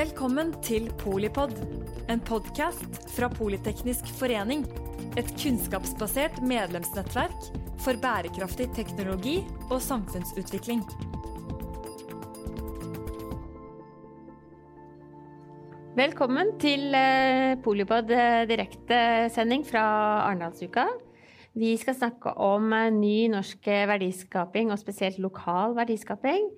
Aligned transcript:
Velkommen 0.00 0.54
til 0.64 0.86
Polipod, 0.96 1.50
en 2.08 2.22
podkast 2.24 2.94
fra 3.12 3.26
Politeknisk 3.28 4.06
forening. 4.16 4.62
Et 5.20 5.28
kunnskapsbasert 5.42 6.38
medlemsnettverk 6.40 7.50
for 7.84 8.00
bærekraftig 8.00 8.70
teknologi 8.78 9.34
og 9.66 9.82
samfunnsutvikling. 9.84 10.80
Velkommen 16.00 16.54
til 16.64 16.96
eh, 16.96 17.58
Polipod 17.60 18.08
eh, 18.16 18.46
direktesending 18.48 19.68
fra 19.68 19.84
Arendalsuka. 20.30 20.86
Vi 21.52 21.74
skal 21.76 21.98
snakke 21.98 22.32
om 22.40 22.72
eh, 22.72 22.88
ny 22.88 23.28
norsk 23.36 23.68
verdiskaping, 23.68 24.72
og 24.72 24.80
spesielt 24.80 25.20
lokal 25.20 25.76
verdiskaping. 25.76 26.48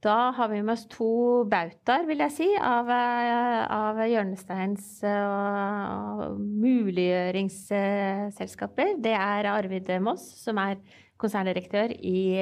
Da 0.00 0.30
har 0.32 0.48
vi 0.48 0.62
med 0.62 0.72
oss 0.72 0.86
to 0.88 1.44
bautaer, 1.50 2.06
vil 2.08 2.18
jeg 2.24 2.32
si, 2.32 2.56
av, 2.56 2.88
av 2.88 3.98
hjørnesteins- 4.08 5.04
og 5.04 6.40
muliggjøringsselskaper. 6.40 8.96
Det 9.04 9.12
er 9.12 9.44
Arvid 9.52 9.92
Moss, 10.00 10.24
som 10.40 10.56
er 10.62 10.80
konserndirektør 11.20 11.92
i 11.92 12.40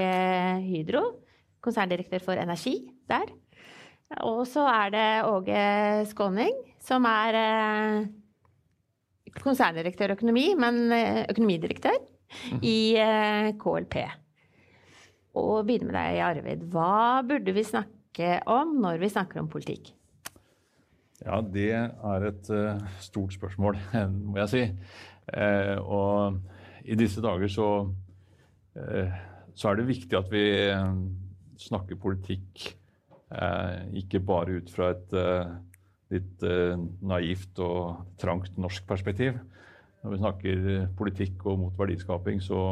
Hydro. 0.69 1.03
Konserndirektør 1.67 2.23
for 2.23 2.39
energi 2.39 2.95
der. 3.11 3.27
Og 4.25 4.47
så 4.49 4.63
er 4.71 4.91
det 4.95 5.27
Åge 5.29 5.61
Skåning, 6.09 6.55
som 6.81 7.05
er 7.09 7.37
eh, 7.37 8.07
konserndirektør 9.43 10.15
økonomi, 10.17 10.55
men 10.57 10.93
eh, 10.95 11.27
økonomidirektør 11.29 11.99
i 12.63 12.97
eh, 12.97 13.53
KLP. 13.61 13.95
Og 15.39 15.63
begynne 15.69 15.91
med 15.91 15.97
deg, 15.97 16.19
Arvid. 16.25 16.67
Hva 16.73 17.23
burde 17.27 17.55
vi 17.55 17.65
snakke 17.67 18.39
om 18.51 18.77
når 18.83 19.01
vi 19.03 19.13
snakker 19.13 19.41
om 19.43 19.51
politikk? 19.51 19.93
Ja, 21.25 21.41
det 21.43 21.71
er 21.75 22.27
et 22.29 22.51
uh, 22.55 22.79
stort 23.03 23.35
spørsmål, 23.35 23.79
må 24.31 24.39
jeg 24.45 24.53
si. 24.53 24.65
Uh, 25.35 25.77
og 25.83 26.87
i 26.89 26.97
disse 26.99 27.23
dager 27.25 27.51
så, 27.53 27.71
uh, 28.79 29.17
så 29.55 29.71
er 29.71 29.81
det 29.81 29.89
viktig 29.89 30.19
at 30.19 30.31
vi 30.33 30.45
snakker 31.59 31.99
politikk 31.99 32.69
ikke 33.99 34.23
bare 34.25 34.55
ut 34.57 34.71
fra 34.73 34.87
et 34.95 35.11
litt 36.15 36.45
naivt 37.05 37.59
og 37.61 38.15
trangt 38.17 38.55
norsk 38.57 38.87
perspektiv. 38.89 39.35
Når 40.01 40.15
vi 40.15 40.21
snakker 40.23 40.63
politikk 40.97 41.45
og 41.51 41.59
mot 41.61 41.77
verdiskaping, 41.77 42.41
så 42.41 42.63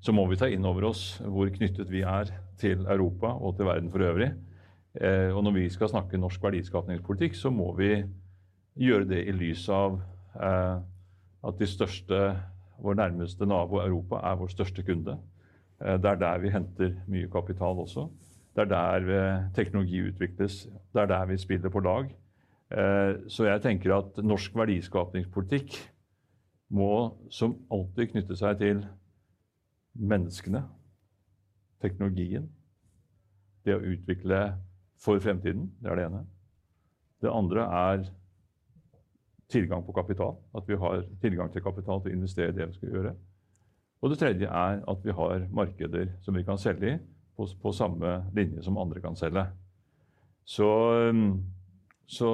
så 0.00 0.12
må 0.16 0.24
vi 0.30 0.38
ta 0.40 0.48
inn 0.48 0.64
over 0.64 0.88
oss 0.90 1.18
hvor 1.20 1.50
knyttet 1.52 1.90
vi 1.92 2.00
er 2.06 2.30
til 2.60 2.86
Europa 2.88 3.34
og 3.36 3.56
til 3.56 3.68
verden 3.68 3.90
for 3.92 4.04
øvrig. 4.04 4.30
Eh, 4.94 5.28
og 5.30 5.44
når 5.44 5.56
vi 5.58 5.66
skal 5.70 5.90
snakke 5.92 6.18
norsk 6.18 6.42
verdiskapningspolitikk, 6.42 7.36
så 7.36 7.52
må 7.52 7.70
vi 7.78 7.92
gjøre 8.80 9.08
det 9.12 9.20
i 9.28 9.34
lys 9.36 9.66
av 9.70 10.00
eh, 10.34 10.80
at 11.46 11.60
de 11.60 11.68
største, 11.68 12.22
vår 12.80 12.96
nærmeste 12.96 13.46
nabo 13.46 13.82
Europa 13.84 14.22
er 14.24 14.40
vår 14.40 14.50
største 14.54 14.84
kunde. 14.86 15.18
Eh, 15.84 15.98
det 16.00 16.10
er 16.10 16.22
der 16.24 16.42
vi 16.42 16.54
henter 16.54 16.96
mye 17.06 17.28
kapital 17.30 17.84
også. 17.84 18.08
Det 18.56 18.64
er 18.64 18.72
der 18.72 19.50
teknologi 19.54 20.00
utvikles. 20.08 20.64
Det 20.92 21.04
er 21.04 21.12
der 21.12 21.28
vi 21.30 21.36
spiller 21.38 21.70
på 21.70 21.80
lag. 21.80 22.08
Så 23.30 23.46
jeg 23.46 23.62
tenker 23.62 23.94
at 23.96 24.18
norsk 24.22 24.54
verdiskapningspolitikk 24.54 25.74
må 26.74 27.16
som 27.30 27.54
alltid 27.70 28.10
knytte 28.12 28.36
seg 28.38 28.58
til 28.58 28.82
menneskene, 29.94 30.62
teknologien, 31.80 32.48
det 33.64 33.76
å 33.76 33.84
utvikle 33.92 34.40
for 35.00 35.20
fremtiden. 35.22 35.68
Det 35.80 35.90
er 35.90 35.98
det 35.98 36.06
ene. 36.08 36.24
Det 37.20 37.32
andre 37.32 37.66
er 37.66 38.04
tilgang 39.50 39.84
på 39.84 39.94
kapital. 39.96 40.36
At 40.56 40.68
vi 40.68 40.78
har 40.80 41.04
tilgang 41.22 41.52
til 41.52 41.64
kapital 41.64 42.02
til 42.02 42.12
å 42.12 42.18
investere 42.18 42.52
i 42.52 42.56
det 42.56 42.68
vi 42.70 42.78
skal 42.78 42.94
gjøre. 42.94 43.14
Og 44.00 44.12
det 44.12 44.20
tredje 44.20 44.48
er 44.48 44.80
at 44.88 45.02
vi 45.04 45.16
har 45.16 45.48
markeder 45.52 46.14
som 46.24 46.36
vi 46.36 46.44
kan 46.46 46.60
selge 46.60 46.94
i 46.94 46.98
på, 47.36 47.46
på 47.62 47.72
samme 47.76 48.20
linje 48.36 48.64
som 48.64 48.78
andre 48.80 49.00
kan 49.00 49.16
selge. 49.16 49.44
Så, 50.48 50.68
så, 52.08 52.30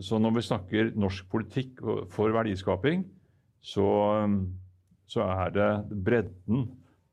så, 0.00 0.18
når 0.18 0.36
vi 0.38 0.44
snakker 0.46 0.92
norsk 0.98 1.28
politikk 1.30 1.82
for 2.10 2.32
verdiskaping, 2.34 3.04
så, 3.60 3.86
så 5.06 5.28
er 5.28 5.52
det 5.54 5.70
bredden 6.04 6.64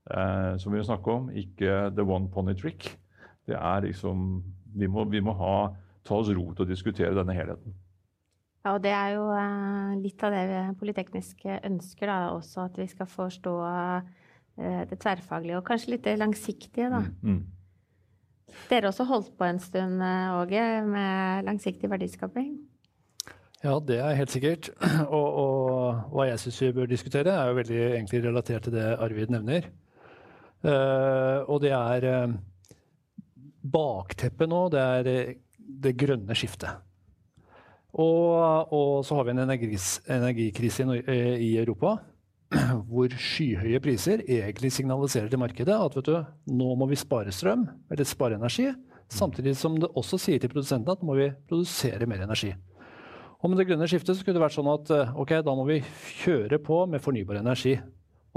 som 0.09 0.73
vi 0.73 0.81
snakker 0.81 1.11
om, 1.13 1.27
ikke 1.29 1.91
the 1.93 2.01
one 2.01 2.29
pony 2.33 2.55
trick. 2.57 2.87
Det 3.45 3.57
er 3.57 3.83
liksom 3.85 4.43
Vi 4.75 4.87
må, 4.87 5.03
vi 5.09 5.19
må 5.21 5.33
ha, 5.33 5.71
ta 6.05 6.17
oss 6.17 6.29
ro 6.29 6.51
til 6.53 6.65
å 6.65 6.69
diskutere 6.69 7.13
denne 7.17 7.33
helheten. 7.33 7.73
Ja, 8.59 8.73
og 8.75 8.83
det 8.83 8.91
er 8.91 9.13
jo 9.15 9.27
eh, 9.33 9.93
litt 10.03 10.23
av 10.25 10.35
det 10.35 10.63
politekniske 10.79 11.61
ønsker, 11.69 12.09
da, 12.11 12.33
også 12.35 12.65
at 12.67 12.79
vi 12.79 12.87
skal 12.91 13.07
forstå 13.07 13.53
eh, 13.65 14.81
det 14.89 14.99
tverrfaglige 14.99 15.61
og 15.61 15.65
kanskje 15.67 15.95
litt 15.95 16.03
det 16.05 16.17
langsiktige, 16.19 16.89
da. 16.91 16.99
Mm, 17.23 17.37
mm. 17.39 18.57
Dere 18.69 18.91
også 18.91 19.05
holdt 19.07 19.31
på 19.39 19.47
en 19.47 19.61
stund, 19.63 20.03
eh, 20.03 20.35
Åge, 20.41 20.65
med 20.89 21.47
langsiktig 21.47 21.89
verdiskaping? 21.89 22.57
Ja, 23.63 23.77
det 23.83 23.99
er 24.03 24.15
helt 24.19 24.31
sikkert. 24.31 24.69
Og, 25.17 25.27
og 25.41 26.13
hva 26.13 26.29
jeg 26.29 26.39
syns 26.43 26.61
vi 26.63 26.75
bør 26.75 26.91
diskutere, 26.91 27.33
er 27.33 27.49
jo 27.49 27.57
veldig 27.57 27.79
egentlig 27.87 28.21
relatert 28.23 28.67
til 28.67 28.75
det 28.75 28.85
Arvid 28.99 29.33
nevner. 29.33 29.67
Uh, 30.59 31.47
og 31.47 31.61
det 31.63 31.71
er 31.71 32.05
uh, 32.27 32.35
Bakteppet 33.63 34.49
nå, 34.51 34.65
det 34.73 34.79
er 34.83 35.07
uh, 35.07 35.35
det 35.55 35.93
grønne 35.99 36.35
skiftet. 36.35 36.81
Og, 37.95 38.73
og, 38.75 39.05
så 39.07 39.15
har 39.17 39.25
vi 39.25 39.33
en 39.33 39.45
energis, 39.45 39.97
energikrise 40.11 40.83
i, 40.83 40.99
i, 41.41 41.49
Europa 41.57 41.95
hvor 42.91 43.09
skyhøye 43.09 43.79
priser 43.81 44.21
egentlig 44.27 44.69
signaliserer 44.75 45.31
til 45.31 45.41
markedet 45.41 45.73
at 45.73 45.95
vet 45.97 46.09
du, 46.11 46.19
nå 46.53 46.75
må 46.77 46.89
vi 46.91 46.99
spare 46.99 47.33
strøm, 47.33 47.63
eller 47.89 48.05
spare 48.05 48.37
energi. 48.37 48.67
Samtidig 49.09 49.55
som 49.57 49.79
det 49.81 49.89
også 49.97 50.19
sier 50.21 50.41
til 50.43 50.51
produsentene 50.51 50.93
at 50.93 51.01
nå 51.01 51.09
må 51.09 51.17
vi 51.17 51.31
produsere 51.49 52.09
mer 52.09 52.27
energi. 52.27 52.51
Og 53.39 53.49
med 53.49 53.61
det 53.61 53.69
grønne 53.69 53.87
skiftet 53.89 54.11
så 54.11 54.21
skulle 54.21 54.37
det 54.37 54.43
vært 54.43 54.57
sånn 54.57 54.69
at 54.69 54.91
ok, 55.15 55.37
da 55.47 55.55
må 55.55 55.63
vi 55.69 55.79
kjøre 56.19 56.59
på 56.61 56.83
med 56.91 57.01
fornybar 57.01 57.39
energi 57.39 57.77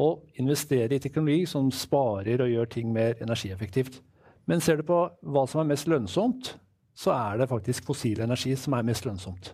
og 0.01 0.23
investere 0.41 0.97
i 0.97 1.03
teknologi 1.03 1.45
som 1.49 1.69
sparer 1.75 2.41
og 2.43 2.51
gjør 2.53 2.71
ting 2.73 2.93
mer 2.95 3.19
energieffektivt. 3.21 4.01
Men 4.49 4.63
ser 4.63 4.81
du 4.81 4.87
på 4.89 5.05
hva 5.23 5.43
som 5.49 5.63
er 5.63 5.71
mest 5.71 5.89
lønnsomt, 5.91 6.55
så 6.93 7.13
er 7.15 7.41
det 7.41 7.51
faktisk 7.51 7.87
fossil 7.89 8.23
energi 8.25 8.55
som 8.59 8.77
er 8.77 8.87
mest 8.87 9.07
lønnsomt. 9.07 9.53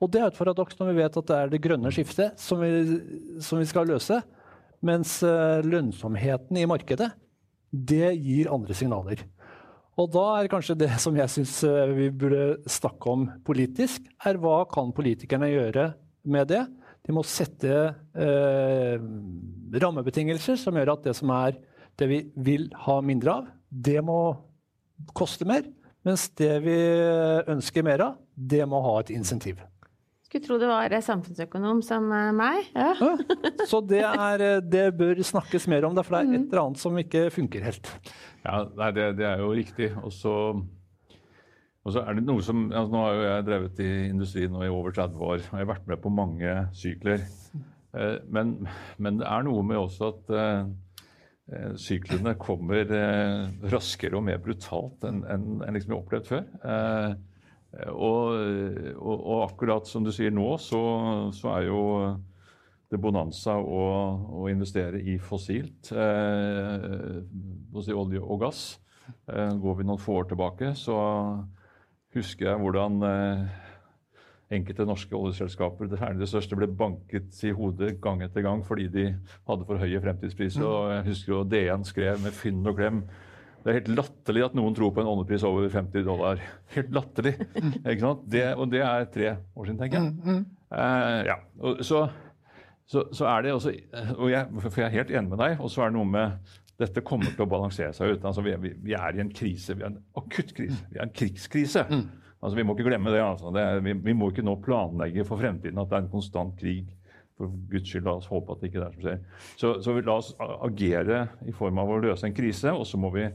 Og 0.00 0.08
det 0.12 0.22
er 0.22 0.30
et 0.30 0.38
paradoks 0.38 0.78
når 0.78 0.90
vi 0.90 1.00
vet 1.02 1.18
at 1.20 1.28
det 1.28 1.36
er 1.36 1.50
det 1.52 1.62
grønne 1.62 1.90
skiftet 1.92 2.38
som 2.40 2.62
vi, 2.62 2.70
som 3.44 3.60
vi 3.60 3.68
skal 3.68 3.90
løse. 3.90 4.20
Mens 4.86 5.18
uh, 5.20 5.60
lønnsomheten 5.60 6.56
i 6.56 6.64
markedet, 6.68 7.10
det 7.70 8.14
gir 8.16 8.48
andre 8.52 8.74
signaler. 8.74 9.26
Og 10.00 10.08
da 10.14 10.24
er 10.38 10.48
kanskje 10.48 10.78
det 10.80 10.94
som 11.02 11.18
jeg 11.20 11.28
syns 11.34 11.58
uh, 11.68 11.92
vi 11.92 12.08
burde 12.08 12.62
snakke 12.64 13.12
om 13.12 13.26
politisk, 13.44 14.06
er 14.24 14.40
hva 14.40 14.62
kan 14.72 14.94
politikerne 14.96 15.50
gjøre 15.52 15.90
med 16.32 16.48
det? 16.48 16.64
De 17.06 17.16
må 17.16 17.24
sette 17.26 17.72
eh, 18.14 19.00
rammebetingelser 19.80 20.58
som 20.60 20.76
gjør 20.76 20.94
at 20.94 21.08
det 21.08 21.16
som 21.18 21.32
er 21.34 21.58
det 22.00 22.08
vi 22.08 22.20
vil 22.40 22.68
ha 22.86 23.00
mindre 23.04 23.40
av, 23.40 23.50
det 23.70 23.98
må 24.04 24.20
koste 25.16 25.48
mer. 25.48 25.66
Mens 26.06 26.30
det 26.40 26.54
vi 26.64 26.76
ønsker 27.52 27.84
mer 27.84 28.06
av, 28.06 28.16
det 28.34 28.62
må 28.68 28.80
ha 28.84 29.00
et 29.02 29.12
insentiv. 29.12 29.60
Skulle 30.30 30.46
tro 30.46 30.56
det 30.62 30.68
var 30.70 30.92
samfunnsøkonom 31.02 31.80
som 31.82 32.04
eh, 32.14 32.28
meg. 32.36 32.68
Ja. 32.70 32.92
Ja, 33.02 33.50
så 33.66 33.80
det, 33.82 34.04
er, 34.06 34.44
eh, 34.46 34.60
det, 34.62 34.84
bør 34.94 35.18
snakkes 35.26 35.66
mer 35.72 35.88
om, 35.88 35.96
det, 35.96 36.04
for 36.06 36.16
det 36.16 36.20
er 36.22 36.36
et 36.38 36.52
eller 36.52 36.62
annet 36.62 36.82
som 36.82 37.00
ikke 37.02 37.24
funker 37.34 37.64
helt. 37.66 37.90
Ja, 38.44 38.60
nei, 38.78 38.92
det, 38.94 39.08
det, 39.18 39.26
er 39.26 39.42
jo 39.42 39.50
riktig. 39.58 39.90
Og 39.98 40.14
så 40.14 40.34
og 41.90 41.96
så 41.96 42.04
er 42.06 42.14
det 42.14 42.22
noe 42.22 42.42
som, 42.46 42.68
altså 42.70 42.92
Nå 42.92 43.00
har 43.02 43.16
jo 43.16 43.24
jeg 43.26 43.46
drevet 43.48 43.80
i 43.82 43.90
industrien 44.06 44.52
nå 44.54 44.62
i 44.62 44.70
over 44.70 44.94
30 44.94 45.24
år 45.26 45.40
og 45.40 45.42
jeg 45.42 45.58
har 45.58 45.72
vært 45.72 45.88
med 45.90 45.98
på 46.04 46.12
mange 46.14 46.52
sykler. 46.78 47.24
Eh, 47.98 48.20
men, 48.30 48.54
men 49.02 49.18
det 49.18 49.26
er 49.26 49.42
noe 49.46 49.64
med 49.66 49.80
også 49.80 50.12
at 50.12 50.30
eh, 50.38 50.68
eh, 51.50 51.72
syklene 51.82 52.36
kommer 52.38 52.94
raskere 53.72 54.20
og 54.20 54.28
mer 54.28 54.38
brutalt 54.44 55.02
enn 55.08 55.24
en, 55.26 55.50
liksom 55.66 55.90
vi 55.90 55.96
har 55.96 56.04
opplevd 56.04 56.30
før. 56.30 56.46
Og, 57.90 58.32
og, 58.98 59.12
og, 59.14 59.36
akkurat 59.44 59.86
som 59.86 60.02
du 60.02 60.10
sier 60.10 60.32
nå, 60.34 60.46
så, 60.58 60.80
så 61.34 61.52
er 61.54 61.68
jo 61.68 61.82
det 62.90 62.98
bonanza 62.98 63.54
å, 63.62 63.82
å 64.42 64.48
investere 64.50 64.98
i 64.98 65.14
fossilt, 65.22 65.92
eh, 65.94 67.92
olje 67.94 68.22
og 68.22 68.40
gass. 68.42 68.64
Eh, 69.30 69.54
går 69.62 69.78
vi 69.78 69.86
noen 69.86 70.02
få 70.02 70.20
år 70.20 70.30
tilbake, 70.32 70.72
så 70.78 70.96
husker 72.16 72.50
jeg 72.50 72.60
hvordan 72.62 73.02
eh, 73.06 73.42
enkelte 74.56 74.86
norske 74.88 75.14
oljeselskaper, 75.16 75.90
det 75.90 76.00
det 76.18 76.28
største, 76.28 76.58
ble 76.58 76.66
banket 76.66 77.36
i 77.46 77.54
hodet 77.54 77.96
gang 78.02 78.22
etter 78.26 78.42
gang 78.42 78.64
fordi 78.66 78.88
de 78.90 79.08
hadde 79.48 79.66
for 79.66 79.78
høye 79.78 80.02
fremtidspriser. 80.02 80.62
Mm. 80.62 80.70
Og 80.70 80.94
jeg 80.94 81.08
husker 81.10 81.34
jo 81.34 81.42
DN 81.46 81.86
skrev 81.86 82.22
med 82.24 82.34
fynn 82.34 82.66
og 82.66 82.80
klem 82.80 83.04
det 83.60 83.68
er 83.68 83.76
helt 83.76 83.90
latterlig 83.92 84.44
at 84.46 84.54
noen 84.56 84.76
tror 84.76 84.92
på 84.96 85.02
en 85.02 85.10
oljepris 85.10 85.44
over 85.44 85.66
50 85.68 86.04
dollar. 86.06 86.40
Helt 86.74 86.94
latterlig. 86.96 87.34
ikke 87.82 88.00
sant? 88.00 88.22
Det, 88.32 88.44
og 88.56 88.70
det 88.72 88.80
er 88.86 89.04
tre 89.12 89.34
år 89.36 89.68
siden, 89.68 89.80
tenker 89.82 90.00
jeg. 90.00 90.38
Eh, 90.70 91.20
ja. 91.28 91.36
og, 91.60 91.82
så, 91.84 92.06
så, 92.88 93.04
så, 93.12 93.26
er 93.28 93.44
det 93.44 93.52
også 93.52 93.74
og 94.16 94.30
jeg, 94.30 94.46
For 94.62 94.80
jeg 94.80 94.86
er 94.86 94.96
helt 94.96 95.12
enig 95.12 95.34
med 95.34 95.42
deg. 95.42 95.58
Og 95.60 95.72
så 95.72 95.84
er 95.84 95.92
det 95.92 95.98
noe 95.98 96.08
med 96.08 96.56
dette 96.80 97.02
kommer 97.04 97.32
til 97.34 97.44
å 97.44 97.50
balansere 97.50 97.92
seg 97.96 98.14
ut. 98.14 98.24
Altså, 98.24 98.44
vi, 98.44 98.54
vi, 98.62 98.72
vi, 98.88 98.94
er 98.96 99.16
i 99.16 99.22
en 99.22 99.32
krise. 99.34 99.76
Vi 99.76 99.84
er 99.84 99.92
en 99.92 100.00
akutt 100.18 100.54
krise. 100.56 100.80
Vi 100.92 101.00
er 101.00 101.06
en 101.06 101.14
krigskrise. 101.14 101.84
Altså, 102.40 102.54
vi 102.56 102.64
må 102.64 102.76
ikke 102.76 102.88
glemme 102.88 103.12
det. 103.12 103.20
Altså. 103.24 103.52
det 103.54 103.64
er, 103.66 103.82
vi, 103.84 103.94
vi, 104.06 104.16
må 104.16 104.30
ikke 104.30 104.46
nå 104.46 104.56
planlegge 104.64 105.26
for 105.28 105.40
fremtiden 105.40 105.80
at 105.82 105.90
det 105.90 105.98
er 105.98 106.06
en 106.06 106.14
konstant 106.14 106.56
krig. 106.60 106.88
For 107.40 107.52
Guds 107.70 107.88
skyld, 107.88 108.04
la 108.04 108.16
oss 108.18 108.28
håpe 108.28 108.52
at 108.52 108.62
det 108.62 108.70
ikke 108.70 108.80
er 108.80 108.88
det 108.88 108.96
som 108.96 109.04
skjer. 109.04 109.20
Så, 109.60 109.74
så 109.84 109.94
la 110.00 110.16
oss 110.16 110.32
agere 110.40 111.22
i 111.48 111.54
form 111.56 111.80
av 111.80 111.92
å 111.92 112.00
løse 112.02 112.28
en 112.28 112.36
krise, 112.36 112.72
og 112.72 112.84
så 112.88 113.00
må 113.00 113.12
vi 113.14 113.28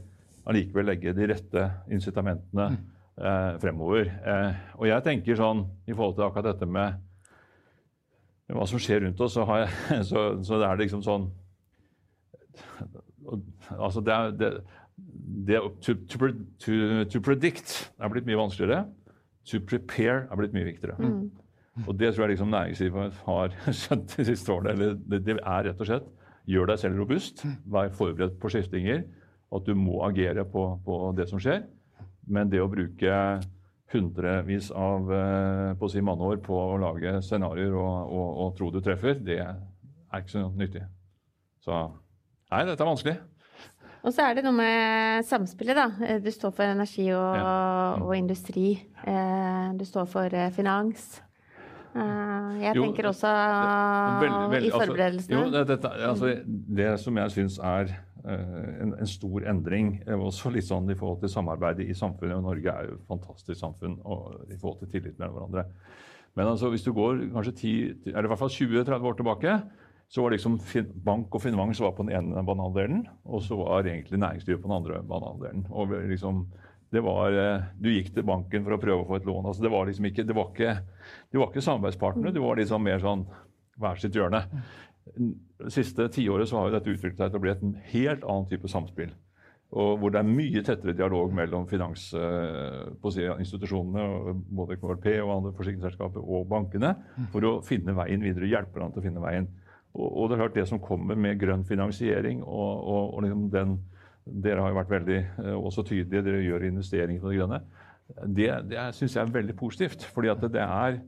allikevel 0.46 0.86
legge 0.92 1.14
de 1.14 1.26
rette 1.26 1.64
incitamentene 1.90 2.68
eh, 2.70 3.56
fremover. 3.62 4.10
Eh, 4.10 4.60
og 4.78 4.86
jeg 4.90 5.06
tenker 5.06 5.38
sånn 5.38 5.64
i 5.86 5.94
forhold 5.94 6.18
til 6.18 6.26
akkurat 6.28 6.52
dette 6.52 6.70
med 6.70 7.02
hva 8.54 8.66
som 8.70 8.78
skjer 8.78 9.02
rundt 9.02 9.20
oss, 9.26 9.34
så, 9.34 9.42
jeg, 9.58 10.04
så, 10.10 10.28
så 10.46 10.62
det 10.62 10.68
er 10.68 10.82
liksom 10.84 11.02
sånn 11.02 11.26
altså 13.74 14.02
det 14.04 14.14
er, 14.14 14.30
det, 14.40 14.52
det, 15.48 15.62
to, 15.82 15.94
to, 15.94 16.30
to, 16.62 16.78
to, 17.12 17.20
predict 17.20 17.74
er 17.98 18.12
blitt 18.12 18.28
mye 18.28 18.38
vanskeligere. 18.40 18.86
To 19.50 19.60
prepare 19.62 20.26
er 20.30 20.40
blitt 20.40 20.54
mye 20.56 20.68
viktigere. 20.68 20.96
Mm. 20.98 21.30
Og 21.86 21.98
det 21.98 22.14
tror 22.14 22.24
jeg 22.24 22.34
liksom 22.34 22.52
næringslivet 22.54 23.18
har 23.26 23.56
skjønt 23.82 24.16
de 24.16 24.28
siste 24.30 24.52
årene. 24.52 24.94
Det, 25.04 25.22
det, 25.26 25.38
er 25.42 25.68
rett 25.68 25.82
og 25.82 25.90
slett 25.90 26.12
gjør 26.46 26.70
deg 26.70 26.80
selv 26.80 27.00
robust. 27.02 27.44
Vær 27.66 27.92
forberedt 27.94 28.38
på 28.40 28.50
skiftinger. 28.54 29.04
At 29.54 29.66
du 29.66 29.76
må 29.78 30.00
agere 30.06 30.44
på, 30.48 30.64
på 30.86 31.02
det 31.18 31.28
som 31.30 31.42
skjer. 31.42 31.66
Men 32.26 32.50
det 32.50 32.62
å 32.62 32.70
bruke 32.70 33.12
hundrevis 33.92 34.72
av 34.74 35.12
eh, 35.14 35.72
på 35.78 35.86
å 35.86 35.90
si 35.92 36.02
manneår 36.02 36.40
på 36.42 36.56
å 36.58 36.78
lage 36.82 37.20
scenarioer 37.22 37.76
og, 37.78 38.10
og, 38.10 38.30
og, 38.42 38.48
tro 38.58 38.70
du 38.74 38.80
treffer, 38.82 39.14
det 39.22 39.38
er 39.44 40.18
ikke 40.18 40.32
så 40.32 40.42
nyttig. 40.50 40.82
Så 41.62 41.76
nei, 42.50 42.64
dette 42.66 42.82
er 42.82 42.90
vanskelig. 42.90 43.16
Og 44.06 44.14
så 44.14 44.22
er 44.22 44.36
det 44.38 44.44
noe 44.46 44.54
med 44.54 45.26
samspillet, 45.26 45.74
da. 45.74 46.16
Du 46.22 46.30
står 46.30 46.52
for 46.54 46.70
energi 46.70 47.08
og, 47.10 47.38
ja. 47.40 47.54
og 47.98 48.12
industri. 48.14 48.76
Eh, 49.02 49.70
du 49.74 49.82
står 49.88 50.06
for 50.10 50.30
eh, 50.30 50.52
finans. 50.54 51.08
Eh, 51.96 52.52
jeg 52.62 52.78
jo, 52.78 52.84
tenker 52.86 53.08
også 53.10 53.32
vel, 54.22 54.36
vel, 54.52 54.68
i 54.68 54.70
altså, 54.70 54.84
forberedelsene. 54.84 55.40
Altså, 55.40 55.58
jo, 55.58 55.64
det, 55.66 55.78
altså, 56.10 56.34
det, 56.78 56.90
som 57.02 57.18
jeg 57.18 57.34
syns 57.34 57.58
er 57.58 57.96
en, 58.26 58.92
en, 58.94 59.10
stor 59.10 59.44
endring, 59.50 59.90
også 60.14 60.50
litt 60.54 60.66
sånn 60.66 60.86
i 60.90 60.96
forhold 60.98 61.20
til 61.22 61.30
samarbeidet 61.30 61.86
i 61.86 61.94
samfunnet 61.94 62.38
og 62.38 62.46
Norge 62.46 62.72
er 62.72 62.88
jo 62.88 63.00
et 63.00 63.10
fantastisk 63.10 63.58
samfunn 63.60 63.98
og 64.02 64.50
i 64.50 64.58
forhold 64.58 64.80
til 64.84 64.90
tillit 64.94 65.18
mellom 65.18 65.40
hverandre. 65.40 65.66
Men 66.38 66.52
altså, 66.52 66.70
hvis 66.70 66.86
du 66.86 66.92
går 66.94 67.24
kanskje 67.34 67.56
10, 67.58 67.74
eller 68.12 68.28
i 68.28 68.32
hvert 68.32 68.42
fall 68.42 68.54
20-30 68.54 69.10
år 69.10 69.18
tilbake, 69.18 69.58
så 70.08 70.22
var 70.22 70.30
liksom 70.30 70.60
bank 71.04 71.34
og 71.34 71.42
finans 71.42 71.80
var 71.82 71.92
på 71.96 72.02
den 72.06 72.14
ene 72.14 72.42
banehalvdelen, 72.46 73.06
og 73.26 73.42
så 73.42 73.56
var 73.58 73.86
egentlig 73.86 74.20
næringslivet 74.22 74.62
på 74.62 74.68
den 74.68 74.76
andre 74.76 75.00
banehalvdelen. 75.02 75.66
Og 75.70 75.88
liksom, 76.06 76.46
det 76.94 77.02
var, 77.02 77.32
eh, 77.32 77.62
Du 77.80 77.88
gikk 77.90 78.14
til 78.14 78.22
banken 78.22 78.64
for 78.64 78.72
å 78.76 78.80
prøve 78.80 79.02
å 79.02 79.06
få 79.08 79.16
et 79.16 79.26
lån. 79.26 79.46
altså 79.46 79.62
Det 79.62 79.70
var 79.70 79.86
liksom 79.86 80.04
ikke, 80.04 80.26
det 80.26 80.34
var 80.34 80.44
ikke, 80.54 80.78
det 81.32 81.38
var 81.40 81.46
ikke 81.50 81.62
samarbeidspartnere, 81.62 82.32
det 82.32 82.42
var 82.42 82.56
liksom 82.56 82.82
mer 82.82 82.98
sånn 82.98 83.26
hver 83.76 83.96
sitt 83.96 84.14
hjørne. 84.14 84.46
Det 85.16 85.72
siste 85.72 86.08
tiåret 86.08 86.48
så 86.48 86.56
har 86.58 86.68
jo 86.68 86.72
dette 86.78 86.90
utviklet 86.90 87.18
seg 87.18 87.30
til 87.30 87.38
å 87.38 87.42
bli 87.42 87.50
et 87.50 87.62
helt 87.92 88.24
annen 88.24 88.46
type 88.46 88.68
samspill. 88.68 89.10
Og 89.76 89.98
hvor 89.98 90.10
det 90.14 90.20
er 90.20 90.24
mye 90.30 90.62
tettere 90.62 90.92
dialog 90.94 91.32
mellom 91.34 91.66
finansinstitusjonene, 91.66 94.02
eh, 94.30 94.34
både 94.54 94.76
KLP 94.78 95.06
og 95.24 95.36
andre 95.36 95.52
forsikringsselskaper, 95.58 96.20
og 96.22 96.46
bankene, 96.48 96.94
for 97.32 97.40
å 97.42 97.62
finne 97.66 97.92
veien 97.98 98.22
videre, 98.22 98.46
hjelpe 98.46 98.78
dem 98.78 98.92
til 98.92 99.00
å 99.02 99.06
finne 99.10 99.20
veien. 99.20 99.48
Og, 99.96 100.08
og, 100.10 100.28
det 100.28 100.36
er 100.36 100.42
klart 100.44 100.56
det 100.58 100.66
som 100.68 100.82
kommer 100.82 101.18
med 101.18 101.38
grønn 101.40 101.64
finansiering 101.64 102.42
og, 102.44 102.72
og, 102.84 103.14
og 103.16 103.22
liksom 103.24 103.46
den, 103.52 103.76
Dere 104.26 104.58
har 104.58 104.72
jo 104.72 104.78
vært 104.80 104.90
veldig 104.90 105.18
eh, 105.22 105.52
også 105.54 105.84
tydelige, 105.86 106.24
dere 106.26 106.42
gjør 106.42 106.64
investeringer 106.66 107.22
på 107.22 107.30
det 107.30 107.36
grønne. 107.38 107.60
Det, 108.34 108.48
det 108.66 108.86
syns 108.96 109.14
jeg 109.14 109.22
er 109.22 109.36
veldig 109.36 109.54
positivt. 109.58 110.02
fordi 110.14 110.32
at 110.32 110.42
det 110.42 110.64
er, 110.64 110.98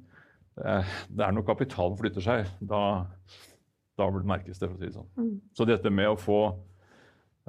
eh, 0.62 0.92
det 1.10 1.24
er 1.26 1.34
når 1.34 1.46
kapitalen 1.48 1.98
flytter 1.98 2.22
seg, 2.22 2.52
da, 2.60 2.82
da 3.98 4.08
merkes 4.22 4.62
det. 4.62 4.68
for 4.68 4.76
å 4.76 4.78
si 4.78 4.86
det 4.86 4.94
sånn. 4.94 5.10
Mm. 5.18 5.32
Så 5.50 5.66
dette 5.66 5.90
med 5.90 6.12
å 6.12 6.18
få 6.18 6.38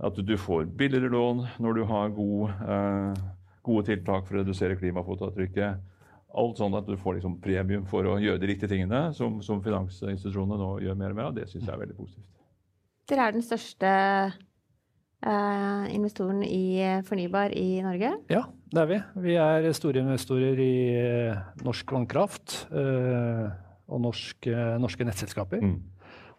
at 0.02 0.18
du 0.26 0.36
får 0.40 0.66
billigere 0.80 1.12
lån 1.12 1.46
når 1.60 1.78
du 1.78 1.84
har 1.90 2.10
god, 2.18 2.50
eh, 2.74 3.24
gode 3.62 3.86
tiltak 3.92 4.26
for 4.26 4.38
å 4.38 4.42
redusere 4.42 4.78
klimafotavtrykket, 4.80 5.86
Alt 6.38 6.60
sånn 6.62 6.76
at 6.78 6.86
du 6.86 6.94
får 7.00 7.18
liksom 7.18 7.40
premium 7.42 7.88
for 7.90 8.06
å 8.06 8.20
gjøre 8.22 8.42
de 8.42 8.52
riktige 8.52 8.70
tingene, 8.70 9.08
som, 9.18 9.40
som 9.46 9.64
finansinstitusjonene 9.66 10.60
nå 10.62 10.70
gjør 10.86 11.00
mer 11.00 11.16
og 11.16 11.18
mer 11.18 11.30
av. 11.32 11.40
Det 11.40 11.48
syns 11.50 11.66
jeg 11.66 11.74
er 11.74 11.82
veldig 11.82 11.98
positivt. 11.98 12.28
Dere 13.10 13.26
er 13.26 13.34
den 13.34 13.46
største 13.46 13.94
eh, 15.26 15.86
investoren 15.96 16.44
i 16.46 17.02
fornybar 17.08 17.56
i 17.58 17.80
Norge? 17.82 18.12
Ja, 18.30 18.44
det 18.70 18.84
er 18.84 18.92
vi. 18.92 19.00
Vi 19.26 19.38
er 19.42 19.70
store 19.74 20.04
investorer 20.04 20.62
i 20.62 20.74
eh, 21.00 21.40
norsk 21.66 21.96
vannkraft 21.96 22.60
eh, 22.70 23.48
og 23.90 24.04
norsk, 24.06 24.52
eh, 24.52 24.76
norske 24.82 25.08
nettselskaper. 25.08 25.64
Mm. 25.66 25.80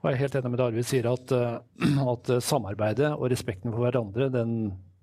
Og 0.01 0.09
jeg 0.09 0.17
er 0.17 0.23
helt 0.23 0.37
enig 0.39 0.53
med 0.53 0.61
det 0.63 0.69
Arvid 0.71 0.87
sier, 0.89 1.11
at, 1.11 1.35
eh, 1.35 2.05
at, 2.15 2.35
samarbeidet 2.47 3.13
og 3.17 3.27
respekten 3.33 3.75
for 3.75 3.85
hverandre 3.85 4.31
den, 4.33 4.55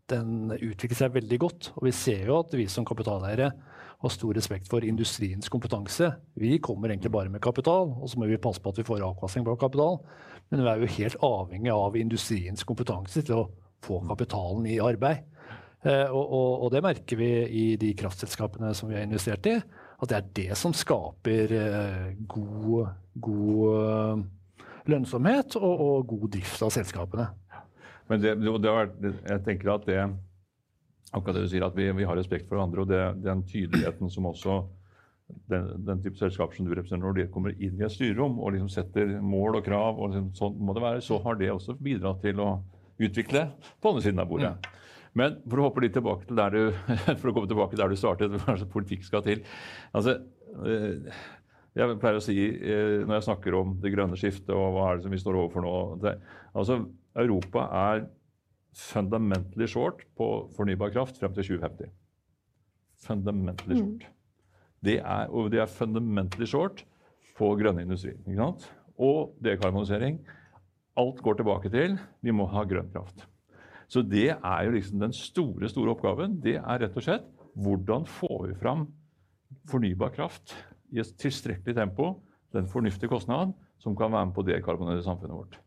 den 0.10 0.54
utvikler 0.56 1.04
seg 1.04 1.18
veldig 1.20 1.42
godt. 1.44 1.72
Og 1.76 1.90
vi 1.90 1.96
ser 1.96 2.32
jo 2.32 2.40
at 2.40 2.56
vi 2.58 2.70
som 2.72 2.88
kapitaleiere 2.88 3.52
har 3.98 4.14
stor 4.14 4.34
respekt 4.38 4.70
for 4.70 4.86
industriens 4.86 5.50
kompetanse. 5.50 6.12
Vi 6.38 6.58
kommer 6.62 6.92
egentlig 6.92 7.12
bare 7.12 7.32
med 7.34 7.42
kapital, 7.42 7.96
og 7.98 8.10
så 8.10 8.20
må 8.20 8.28
vi 8.30 8.38
passe 8.42 8.62
på 8.62 8.70
at 8.70 8.82
vi 8.82 8.86
får 8.86 9.06
avkastning 9.08 9.46
på 9.48 9.56
kapital. 9.58 9.98
Men 10.50 10.62
vi 10.62 10.70
er 10.70 10.84
jo 10.84 10.92
helt 10.98 11.24
avhengig 11.26 11.74
av 11.74 11.98
industriens 11.98 12.64
kompetanse 12.68 13.24
til 13.26 13.42
å 13.42 13.48
få 13.84 14.00
kapitalen 14.08 14.68
i 14.70 14.78
arbeid. 14.84 15.26
Eh, 15.86 16.06
og, 16.10 16.24
og, 16.24 16.52
og, 16.66 16.70
det 16.74 16.84
merker 16.86 17.20
vi 17.20 17.32
i 17.48 17.66
de 17.80 17.92
kraftselskapene 17.98 18.74
som 18.78 18.90
vi 18.90 18.98
har 18.98 19.06
investert 19.06 19.50
i. 19.50 19.58
At 19.98 20.12
det 20.12 20.18
er 20.18 20.32
det 20.40 20.58
som 20.60 20.76
skaper 20.78 21.54
eh, 21.58 22.08
god, 22.30 22.94
god 23.24 23.82
eh, 23.82 24.24
lønnsomhet 24.94 25.58
og, 25.60 25.74
og, 25.74 26.08
god 26.14 26.32
drift 26.38 26.64
av 26.66 26.74
selskapene. 26.74 27.30
Men 28.08 28.24
det, 28.24 28.38
det 28.40 28.72
har, 28.72 28.92
jeg 29.04 29.44
tenker 29.46 29.74
at 29.74 29.88
det 29.90 30.02
akkurat 31.12 31.38
det 31.38 31.46
du 31.46 31.52
sier, 31.52 31.66
at 31.68 31.78
vi, 31.78 31.88
vi 31.96 32.08
har 32.08 32.18
respekt 32.20 32.48
for 32.48 32.58
hverandre. 32.58 32.84
Og 32.84 32.92
det, 32.92 33.04
den 33.26 33.44
tydeligheten 33.48 34.12
som 34.12 34.28
også 34.30 34.62
den, 35.52 35.70
den, 35.88 36.02
type 36.04 36.20
selskaper 36.20 36.56
som 36.56 36.68
du 36.68 36.74
representerer, 36.74 37.04
når 37.04 37.20
de 37.20 37.28
kommer 37.34 37.56
inn 37.56 37.80
i 37.80 37.86
et 37.86 37.94
styrerom 37.94 38.40
og 38.40 38.54
liksom 38.56 38.72
setter 38.72 39.18
mål 39.24 39.60
og 39.60 39.66
krav, 39.68 40.00
og 40.00 40.14
liksom, 40.14 40.32
sånn 40.38 40.58
må 40.64 40.76
det 40.76 40.84
være, 40.86 41.04
så 41.04 41.20
har 41.26 41.40
det 41.40 41.52
også 41.54 41.78
bidratt 41.84 42.22
til 42.24 42.42
å 42.44 42.50
utvikle 43.04 43.50
på 43.82 43.92
andre 43.92 44.06
siden 44.06 44.24
av 44.24 44.30
bordet. 44.32 44.54
Mm. 44.56 44.74
Men 45.18 45.40
for 45.48 45.60
å 45.60 45.68
hoppe 45.68 45.84
litt 45.84 45.96
tilbake 45.98 46.28
til 46.30 46.40
der 46.40 46.54
du, 46.54 46.62
for 47.20 47.32
å 47.32 47.36
komme 47.36 47.50
tilbake 47.50 47.80
der 47.80 47.92
du 47.92 48.00
startet, 48.00 48.38
kanskje 48.48 48.70
politikk 48.72 49.08
skal 49.08 49.26
til. 49.26 49.44
Altså, 49.98 50.20
eh, 50.64 51.18
jeg 51.78 51.98
pleier 52.02 52.20
å 52.20 52.24
si 52.24 52.38
eh, 52.38 53.04
når 53.04 53.20
jeg 53.20 53.28
snakker 53.28 53.58
om 53.58 53.76
det 53.84 53.94
grønne 53.94 54.18
skiftet 54.20 54.54
og 54.56 54.78
hva 54.78 54.92
er 54.92 54.98
det 54.98 55.06
som 55.06 55.14
vi 55.14 55.22
står 55.22 55.38
overfor 55.44 55.66
nå 55.66 55.74
det, 56.02 56.16
altså 56.58 56.80
Europa 57.18 57.68
er 57.78 58.08
fundamentally 58.78 59.68
short 59.70 60.04
på 60.18 60.28
fornybar 60.56 60.94
kraft 60.94 61.18
frem 61.20 61.34
til 61.34 61.58
2050. 61.58 61.92
Fundamentally 63.08 63.78
mm. 63.78 63.82
short. 63.82 64.12
Det 64.86 65.00
er, 65.00 65.32
og 65.34 65.52
det 65.52 65.62
er 65.64 65.72
fundamentally 65.72 66.46
short 66.46 66.84
på 67.38 67.50
grønne 67.58 67.86
industri. 67.86 68.14
Ikke 68.26 68.38
sant? 68.38 68.68
Og 68.98 69.34
dekarbonisering. 69.44 70.20
Alt 70.98 71.22
går 71.22 71.40
tilbake 71.40 71.70
til 71.74 71.98
vi 72.26 72.34
må 72.34 72.48
ha 72.50 72.64
grønn 72.66 72.90
kraft. 72.94 73.28
Så 73.88 74.02
det 74.04 74.30
er 74.36 74.64
jo 74.66 74.74
liksom 74.74 75.00
den 75.00 75.14
store 75.16 75.70
store 75.70 75.94
oppgaven. 75.94 76.40
Det 76.44 76.58
er 76.58 76.82
rett 76.84 76.98
og 76.98 77.06
slett 77.06 77.28
hvordan 77.58 78.06
får 78.06 78.48
vi 78.50 78.58
fram 78.60 78.88
fornybar 79.70 80.12
kraft 80.16 80.54
i 80.94 81.00
et 81.02 81.14
tilstrekkelig 81.20 81.76
tempo, 81.76 82.18
den 82.54 82.68
fornuftige 82.68 83.10
kostnad, 83.12 83.54
som 83.80 83.96
kan 83.96 84.12
være 84.12 84.30
med 84.30 84.36
på 84.36 84.44
å 84.44 84.48
dekarbonisere 84.48 85.06
samfunnet 85.06 85.38
vårt. 85.38 85.58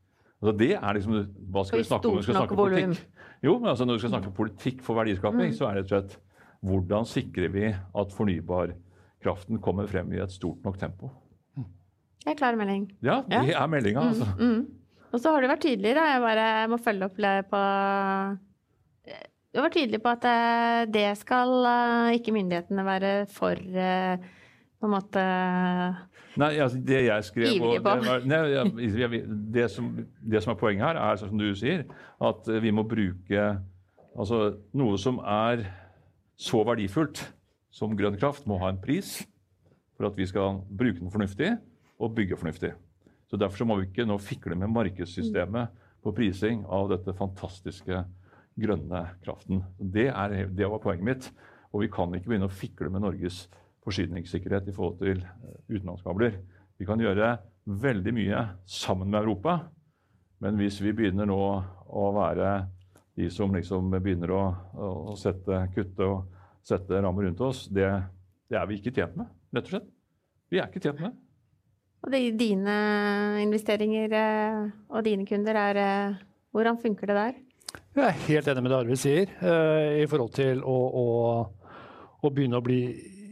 Altså 0.41 0.57
det 0.57 0.73
er 0.73 0.97
liksom, 0.97 1.17
Hva 1.53 1.65
skal 1.69 1.83
vi 1.83 1.85
snakke 1.85 2.09
om 2.09 2.15
når 2.17 2.23
vi 2.23 2.27
skal 2.29 2.39
snakke 2.39 2.57
politikk? 2.57 3.07
Jo, 3.45 3.59
men 3.59 3.71
altså 3.73 3.85
Når 3.85 3.99
vi 3.99 4.03
skal 4.05 4.13
snakke 4.15 4.35
politikk 4.37 4.83
for 4.85 5.01
verdiskaping, 5.01 5.53
mm. 5.53 5.57
så 5.59 5.69
er 5.69 5.79
det 5.79 5.85
rett 5.85 5.93
og 5.93 5.97
slett 5.97 6.19
hvordan 6.61 7.07
sikrer 7.09 7.49
vi 7.49 7.71
at 7.73 8.11
fornybarkraften 8.13 9.61
kommer 9.65 9.87
frem 9.89 10.11
i 10.13 10.21
et 10.21 10.33
stort 10.33 10.61
nok 10.65 10.77
tempo? 10.81 11.09
Det 12.21 12.35
er 12.35 12.37
klar 12.37 12.59
melding. 12.59 12.91
Ja, 13.01 13.23
det 13.25 13.39
ja. 13.49 13.63
er 13.63 13.71
meldinga, 13.73 14.03
altså. 14.11 14.27
Mm, 14.37 14.51
mm. 14.59 15.07
Og 15.11 15.23
så 15.23 15.33
har 15.33 15.41
du 15.43 15.49
vært 15.51 15.65
tydelig, 15.65 15.95
da. 15.97 16.05
Jeg 16.13 16.23
bare 16.23 16.49
må 16.71 16.79
følge 16.83 17.09
opp 17.09 17.17
på 17.51 17.63
Du 19.51 19.59
har 19.59 19.67
vært 19.67 19.79
tydelig 19.79 20.03
på 20.05 20.13
at 20.13 20.27
eh, 20.29 20.83
det 20.93 21.07
skal 21.19 21.55
eh, 21.71 22.19
ikke 22.21 22.35
myndighetene 22.37 22.85
være 22.87 23.15
for 23.33 23.57
eh, 23.57 24.29
på 24.81 24.89
en 24.89 24.95
måte 24.95 25.25
Nei, 26.41 26.55
altså 26.63 26.79
det 26.87 27.01
jeg 27.09 27.27
skrev 27.27 27.51
det, 27.59 27.81
var, 27.85 28.23
nei, 28.25 28.39
det, 29.53 29.67
som, 29.73 29.91
det, 29.99 30.41
som, 30.45 30.53
er 30.55 30.61
poenget 30.61 30.87
her, 30.87 31.01
er 31.03 31.19
som 31.21 31.35
du 31.39 31.49
sier, 31.59 31.85
at 32.23 32.51
vi 32.63 32.73
må 32.75 32.87
bruke 32.89 33.51
Altså, 34.19 34.57
noe 34.75 34.99
som 34.99 35.21
er 35.23 35.63
så 36.41 36.65
verdifullt 36.67 37.21
som 37.71 37.93
grønn 37.97 38.17
kraft, 38.19 38.43
må 38.51 38.57
ha 38.59 38.73
en 38.73 38.81
pris 38.83 39.21
for 39.95 40.09
at 40.09 40.17
vi 40.19 40.27
skal 40.27 40.59
bruke 40.67 40.99
den 40.99 41.13
fornuftig 41.13 41.53
og 42.01 42.17
bygge 42.17 42.39
fornuftig. 42.41 42.73
Så 43.31 43.39
Derfor 43.39 43.63
så 43.63 43.69
må 43.69 43.77
vi 43.79 43.87
ikke 43.87 44.09
nå 44.09 44.17
fikle 44.19 44.57
med 44.59 44.73
markedssystemet 44.75 45.71
på 46.03 46.13
prising 46.17 46.65
av 46.67 46.89
dette 46.91 47.15
fantastiske 47.15 48.03
grønne 48.61 49.05
kraften. 49.23 49.63
Det, 49.79 50.09
er, 50.11 50.49
det 50.51 50.69
var 50.73 50.83
poenget 50.83 51.07
mitt. 51.07 51.31
Og 51.71 51.85
vi 51.85 51.91
kan 51.93 52.11
ikke 52.17 52.33
begynne 52.33 52.49
å 52.51 52.53
fikle 52.53 52.91
med 52.91 53.05
Norges 53.05 53.45
forsyningssikkerhet 53.85 54.69
i 54.69 54.75
forhold 54.77 54.99
til 55.01 55.23
eh, 55.23 55.61
utenlandskabler. 55.71 56.37
Vi 56.81 56.89
kan 56.89 57.01
gjøre 57.01 57.37
veldig 57.71 58.15
mye 58.17 58.45
sammen 58.69 59.11
med 59.11 59.21
Europa, 59.23 59.59
men 60.41 60.57
hvis 60.61 60.81
vi 60.81 60.95
begynner 60.97 61.29
nå 61.29 61.41
å 61.91 62.05
være 62.17 62.53
de 63.19 63.29
som 63.33 63.53
liksom 63.55 63.91
begynner 63.99 64.33
å, 64.33 64.45
å 65.11 65.17
sette, 65.19 65.67
kutte 65.75 66.07
og 66.07 66.31
sette 66.65 67.01
rammer 67.03 67.29
rundt 67.29 67.43
oss, 67.45 67.67
det, 67.69 67.89
det, 68.49 68.57
er 68.57 68.69
vi 68.71 68.79
ikke 68.81 68.95
tjent 68.95 69.19
med, 69.19 69.29
rett 69.53 69.69
og 69.69 69.75
slett. 69.75 69.91
Vi 70.51 70.61
er 70.61 70.71
ikke 70.71 70.83
tjent 70.83 71.03
med. 71.05 71.19
Og 72.01 72.15
det, 72.15 72.23
dine 72.41 72.75
investeringer 73.43 74.17
eh, 74.17 74.67
og 74.89 75.05
dine 75.05 75.29
kunder, 75.29 75.59
er, 75.69 75.81
eh, 75.85 76.19
hvordan 76.57 76.81
funker 76.81 77.13
det 77.13 77.19
der? 77.19 77.39
Jeg 77.95 78.07
er 78.07 78.21
helt 78.27 78.49
enig 78.49 78.63
med 78.65 78.73
det 78.73 78.79
Arvid 78.81 78.99
sier, 78.99 79.31
uh, 79.43 79.99
i 80.01 80.07
forhold 80.11 80.33
til 80.35 80.63
å, 80.67 80.77
å, 81.01 81.05
å, 82.23 82.31
begynne 82.31 82.59
å 82.59 82.65
bli 82.65 82.81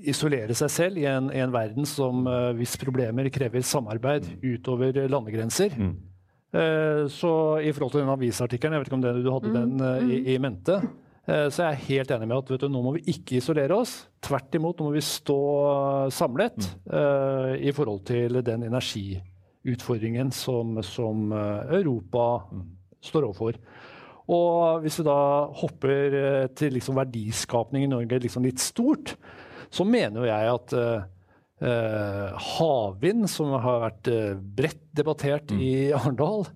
isolere 0.07 0.55
seg 0.59 0.71
selv 0.71 1.01
i 1.01 1.09
en, 1.11 1.33
i 1.35 1.43
en 1.43 1.55
verden 1.55 1.89
som 1.89 2.27
uh, 2.29 2.53
hvis 2.59 2.77
problemer 2.81 3.31
krever 3.35 3.65
samarbeid 3.67 4.29
utover 4.45 5.03
landegrenser. 5.11 5.75
Mm. 5.75 5.97
Uh, 6.55 7.05
så 7.13 7.33
i 7.61 7.75
forhold 7.75 7.97
til 7.97 8.05
den 8.05 8.15
avisartikkelen, 8.15 8.77
jeg 8.77 8.85
vet 8.85 8.93
ikke 8.93 9.01
om 9.01 9.05
det, 9.05 9.19
du 9.25 9.31
hadde 9.35 9.53
mm. 9.53 9.59
den 9.59 10.11
i, 10.13 10.23
i, 10.35 10.41
mente, 10.43 10.81
Eh, 11.29 11.49
så 11.53 11.65
jeg 11.65 11.75
er 11.75 11.87
helt 11.91 12.13
enig 12.15 12.29
med 12.31 12.39
at 12.41 12.63
du, 12.63 12.69
nå 12.73 12.83
må 12.85 12.95
vi 12.97 13.05
ikke 13.13 13.39
isolere 13.39 13.77
oss. 13.77 14.01
Tvert 14.25 14.55
imot, 14.57 14.79
nå 14.79 14.89
må 14.89 14.95
vi 14.97 15.05
stå 15.05 15.41
samlet 16.15 16.57
mm. 16.63 16.79
uh, 16.95 17.53
i 17.61 17.75
forhold 17.77 18.01
til 18.09 18.41
den 18.45 18.65
energiutfordringen 18.67 20.33
som, 20.35 20.79
som 20.87 21.29
eh, 21.37 21.75
Europa 21.83 22.25
mm. 22.49 22.65
står 23.11 23.29
overfor. 23.29 23.61
Og 24.29 24.83
hvis 24.85 24.99
vi 25.01 25.07
da 25.07 25.21
hopper 25.57 26.17
til 26.59 26.75
liksom 26.77 26.99
verdiskapning 26.99 27.87
i 27.87 27.93
Norge 27.93 28.19
liksom 28.21 28.45
litt 28.45 28.61
stort, 28.61 29.15
så 29.71 29.85
mener 29.85 30.23
jo 30.23 30.29
jeg 30.29 30.53
at 30.55 30.75
uh, 30.79 32.35
havvind, 32.59 33.27
som 33.31 33.55
har 33.59 33.85
vært 33.89 34.11
bredt 34.59 34.85
debattert 34.97 35.51
mm. 35.51 35.63
i 35.63 35.73
Arendal, 35.97 36.47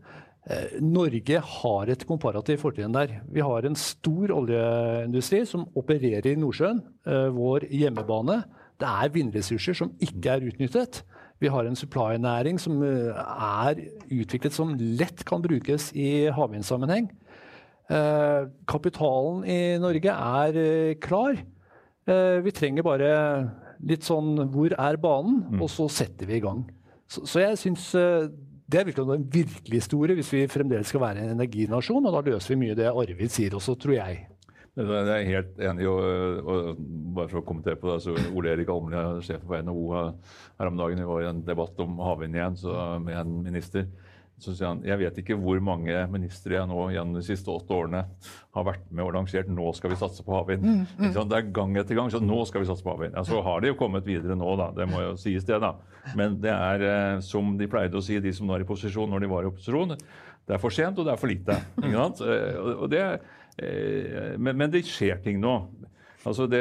Eh, 0.51 0.81
Norge 0.83 1.39
har 1.39 1.91
et 1.93 2.03
komparativt 2.07 2.65
fortrinn 2.65 2.95
der. 2.95 3.21
Vi 3.31 3.43
har 3.45 3.63
en 3.67 3.79
stor 3.79 4.33
oljeindustri 4.35 5.45
som 5.47 5.69
opererer 5.79 6.33
i 6.33 6.39
Nordsjøen, 6.39 6.83
eh, 7.07 7.29
vår 7.31 7.69
hjemmebane. 7.71 8.43
Det 8.79 8.89
er 8.89 9.13
vindressurser 9.15 9.75
som 9.75 9.93
ikke 10.01 10.31
er 10.35 10.47
utnyttet. 10.51 11.03
Vi 11.39 11.47
har 11.49 11.65
en 11.65 11.77
supply-næring 11.77 12.59
som 12.59 12.83
eh, 12.83 13.15
er 13.15 13.87
utviklet 14.11 14.53
som 14.53 14.75
lett 14.75 15.25
kan 15.25 15.43
brukes 15.43 15.93
i 15.95 16.29
havvindsammenheng. 16.31 17.11
Kapitalen 18.67 19.43
i 19.45 19.77
Norge 19.77 20.09
er 20.09 20.95
klar. 21.03 21.37
Vi 22.05 22.51
trenger 22.51 22.83
bare 22.83 23.11
litt 23.87 24.03
sånn 24.03 24.49
Hvor 24.51 24.73
er 24.75 24.97
banen? 24.99 25.37
Mm. 25.53 25.61
Og 25.63 25.69
så 25.71 25.87
setter 25.93 26.27
vi 26.27 26.41
i 26.41 26.43
gang. 26.43 26.65
Så, 27.07 27.23
så 27.29 27.45
jeg 27.45 27.61
syns 27.61 27.85
det 28.73 28.81
er 28.81 28.89
virkelig 28.89 29.15
en 29.15 29.25
virkelig 29.29 29.79
historie 29.83 30.17
hvis 30.17 30.33
vi 30.33 30.47
fremdeles 30.51 30.89
skal 30.89 31.03
være 31.05 31.23
en 31.23 31.35
energinasjon. 31.37 32.07
Og 32.09 32.15
da 32.15 32.23
løser 32.31 32.55
vi 32.55 32.61
mye 32.65 32.77
det 32.79 32.89
Arvid 32.91 33.33
sier 33.33 33.55
også, 33.59 33.77
tror 33.79 33.99
jeg. 33.99 34.23
Jeg 34.73 35.09
er 35.13 35.27
helt 35.29 35.59
enig. 35.61 35.89
Og, 35.89 36.47
og 36.49 36.79
bare 37.17 37.29
for 37.29 37.43
å 37.43 37.45
kommentere 37.45 37.77
på 37.81 37.91
det, 37.91 37.99
så 38.05 38.15
Ole 38.33 38.55
Erik 38.55 38.73
Almlia, 38.73 39.19
sjefen 39.25 39.45
for 39.51 39.61
NHO, 39.67 39.83
her 40.57 40.71
om 40.71 40.81
dagen 40.81 41.03
vi 41.03 41.11
var 41.11 41.25
i 41.25 41.29
en 41.29 41.43
debatt 41.45 41.83
om 41.85 42.01
havvind 42.01 42.39
igjen 42.39 42.57
så, 42.63 42.79
med 43.05 43.19
en 43.21 43.35
minister. 43.45 43.85
Så 44.43 44.55
sier 44.57 44.73
han 44.73 44.83
jeg 44.87 44.99
vet 44.99 45.19
ikke 45.23 45.37
hvor 45.39 45.61
mange 45.63 45.95
ministre 46.11 46.57
jeg 46.57 46.69
nå 46.71 46.89
gjennom 46.95 47.19
de 47.19 47.25
siste 47.27 47.51
åtte 47.53 47.75
årene 47.77 48.03
har 48.53 48.67
vært 48.67 48.89
med 48.91 49.05
og 49.05 49.15
lansert 49.17 49.49
'nå 49.49 49.69
skal 49.77 49.93
vi 49.93 50.01
satse 50.01 50.25
på 50.27 50.35
havvind'. 50.35 50.67
Mm, 50.67 50.87
mm. 50.99 51.13
Det 51.15 51.39
er 51.39 51.53
gang 51.55 51.77
etter 51.79 51.99
gang. 51.99 52.11
Så 52.11 52.21
nå 52.21 52.43
skal 52.49 52.65
vi 52.65 52.71
satse 52.71 52.85
på 52.85 52.95
havvind. 52.97 53.15
Ja, 53.17 53.25
så 53.25 53.43
har 53.43 53.63
de 53.63 53.71
jo 53.71 53.79
kommet 53.79 54.07
videre 54.07 54.37
nå, 54.37 54.57
da. 54.59 54.73
Det 54.77 54.89
må 54.91 55.05
jo 55.05 55.15
sies, 55.17 55.47
det. 55.47 55.61
da. 55.63 55.75
Men 56.19 56.41
det 56.43 56.53
er 56.53 56.85
eh, 56.89 57.21
som 57.25 57.57
de 57.59 57.71
pleide 57.71 57.97
å 57.97 58.03
si, 58.05 58.19
de 58.21 58.33
som 58.35 58.47
nå 58.47 58.59
er 58.59 58.67
i 58.67 58.69
posisjon 58.69 59.11
når 59.11 59.25
de 59.25 59.31
var 59.31 59.47
i 59.47 59.53
opposisjon, 59.53 59.97
det 60.47 60.57
er 60.57 60.61
for 60.63 60.75
sent 60.75 60.99
og 60.99 61.07
det 61.07 61.15
er 61.15 61.21
for 61.21 61.31
lite. 61.31 61.59
Ikke 61.79 61.95
sant? 61.95 62.23
Eh, 62.27 62.59
og 62.75 62.91
det, 62.91 63.05
eh, 63.63 64.35
men, 64.39 64.57
men 64.59 64.73
det 64.75 64.85
skjer 64.89 65.23
ting 65.23 65.41
nå. 65.43 65.55
Altså 66.23 66.47
det, 66.47 66.61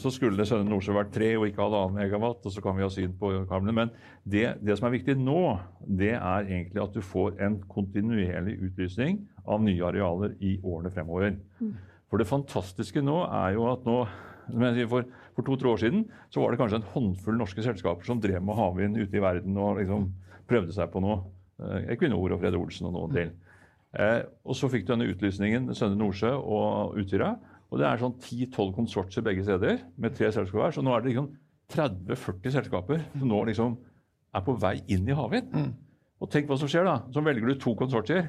så 0.00 0.08
skulle 0.12 0.38
det 0.38 0.46
Sønne 0.48 0.70
Nordsjø 0.70 0.94
vært 0.96 1.10
tre 1.12 1.34
og 1.36 1.44
ikke 1.50 1.60
halvannen 1.60 1.98
megawatt, 1.98 2.46
og 2.48 2.54
så 2.54 2.62
kan 2.64 2.78
vi 2.78 2.84
ha 2.86 2.88
syn 2.92 3.12
på 3.20 3.32
kablene. 3.50 3.74
Men 3.76 3.92
det, 4.24 4.46
det, 4.64 4.78
som 4.78 4.88
er 4.88 4.94
viktig 4.94 5.18
nå, 5.20 5.42
det 5.84 6.14
er 6.16 6.48
egentlig 6.48 6.80
at 6.80 6.96
du 6.96 7.04
får 7.04 7.36
en 7.44 7.58
kontinuerlig 7.68 8.56
utlysning 8.70 9.20
av 9.44 9.60
nye 9.64 9.84
arealer 9.84 10.32
i 10.40 10.56
årene 10.64 10.92
fremover. 10.94 11.36
Mm. 11.60 11.74
For 12.08 12.22
det 12.22 12.30
fantastiske 12.30 13.04
nå 13.04 13.20
er 13.28 13.54
jo 13.58 13.68
at 13.70 13.86
nå 13.88 14.00
For, 14.50 15.04
for 15.36 15.46
to-tre 15.46 15.68
år 15.70 15.78
siden 15.78 16.00
så 16.26 16.40
var 16.42 16.50
det 16.50 16.58
kanskje 16.58 16.80
en 16.80 16.88
håndfull 16.90 17.36
norske 17.38 17.62
selskaper 17.62 18.02
som 18.02 18.18
drev 18.18 18.42
med 18.42 18.56
havvind 18.58 18.96
ute 18.98 19.14
i 19.14 19.22
verden 19.22 19.54
og 19.62 19.76
liksom 19.78 20.08
prøvde 20.50 20.74
seg 20.74 20.90
på 20.90 21.02
noe. 21.04 21.20
Eh, 21.62 21.92
Equinor 21.94 22.34
og 22.34 22.40
Fred 22.40 22.56
Olsen 22.58 22.88
og 22.88 22.96
noen 22.96 23.14
til. 23.14 23.30
Eh, 23.94 24.24
og 24.42 24.58
så 24.58 24.66
fikk 24.72 24.88
du 24.88 24.90
denne 24.90 25.06
utlysningen, 25.12 25.70
Sønne 25.78 26.00
Nordsjø 26.00 26.32
og 26.34 26.98
Utsira. 26.98 27.36
Og 27.70 27.78
det 27.78 27.86
er 27.86 28.00
sånn 28.00 28.16
10-12 28.18 28.72
konsortier 28.74 29.24
begge 29.24 29.44
steder 29.46 29.84
med 30.00 30.16
tre 30.16 30.30
selskaper 30.34 30.64
hver. 30.64 30.74
Så 30.74 30.82
nå 30.82 30.94
er 30.94 31.04
det 31.04 31.12
liksom 31.12 31.30
30-40 31.70 32.56
selskaper 32.56 33.04
som 33.14 33.30
nå 33.30 33.44
liksom 33.50 33.76
er 34.34 34.44
på 34.46 34.56
vei 34.62 34.76
inn 34.90 35.06
i 35.06 35.16
havvind. 35.16 35.54
Mm. 35.54 35.70
Og 36.20 36.30
tenk 36.32 36.50
hva 36.50 36.58
som 36.60 36.70
skjer 36.70 36.86
da. 36.86 36.96
Så 37.14 37.22
velger 37.24 37.46
du 37.50 37.62
to 37.62 37.76
konsortier. 37.78 38.28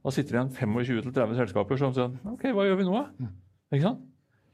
Da 0.00 0.12
sitter 0.14 0.32
det 0.32 0.40
igjen 0.40 0.74
25-30 1.12 1.38
selskaper 1.42 1.80
som 1.80 1.94
sier 1.96 2.14
OK, 2.30 2.46
hva 2.56 2.66
gjør 2.66 2.78
vi 2.80 2.86
nå, 2.88 2.98
da? 2.98 3.26
Mm. 3.26 3.32
Ikke 3.76 3.84
sant? 3.84 4.06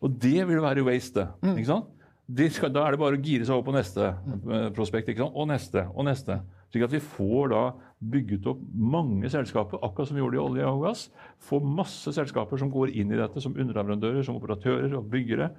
Og 0.05 0.17
det 0.21 0.41
vil 0.49 0.61
være 0.61 0.85
waste. 0.85 1.29
Mm. 1.41 1.53
ikke 1.55 1.71
sant? 1.71 1.93
Skal, 2.27 2.73
da 2.75 2.83
er 2.83 2.95
det 2.95 2.99
bare 2.99 3.19
å 3.19 3.23
gire 3.23 3.47
seg 3.47 3.55
opp 3.55 3.69
på 3.69 3.75
neste 3.77 4.11
mm. 4.27 4.73
prospekt. 4.75 5.13
ikke 5.13 5.23
sant? 5.23 5.37
Og 5.39 5.47
neste 5.47 5.85
og 5.93 6.09
neste. 6.09 6.41
Slik 6.73 6.87
at 6.89 6.95
vi 6.97 7.01
får 7.03 7.53
da 7.53 7.61
bygget 8.03 8.49
opp 8.51 8.63
mange 8.75 9.31
selskaper, 9.31 9.79
akkurat 9.87 10.11
som 10.11 10.19
vi 10.19 10.25
gjorde 10.25 10.41
i 10.41 10.43
olje 10.43 10.73
og 10.73 10.83
gass. 10.89 11.05
Få 11.47 11.61
masse 11.63 12.11
selskaper 12.17 12.59
som 12.61 12.73
går 12.73 12.97
inn 12.99 13.15
i 13.15 13.21
dette 13.21 13.43
som 13.43 13.55
underleverandører, 13.55 14.27
som 14.27 14.41
operatører 14.41 14.99
og 14.99 15.07
byggere. 15.13 15.53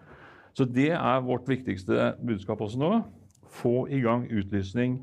Så 0.57 0.67
det 0.67 0.91
er 0.97 1.23
vårt 1.23 1.47
viktigste 1.47 2.11
budskap 2.19 2.61
også 2.65 2.81
nå. 2.81 2.91
Få 3.61 3.87
i 3.87 4.01
gang 4.03 4.27
utlysning 4.27 4.99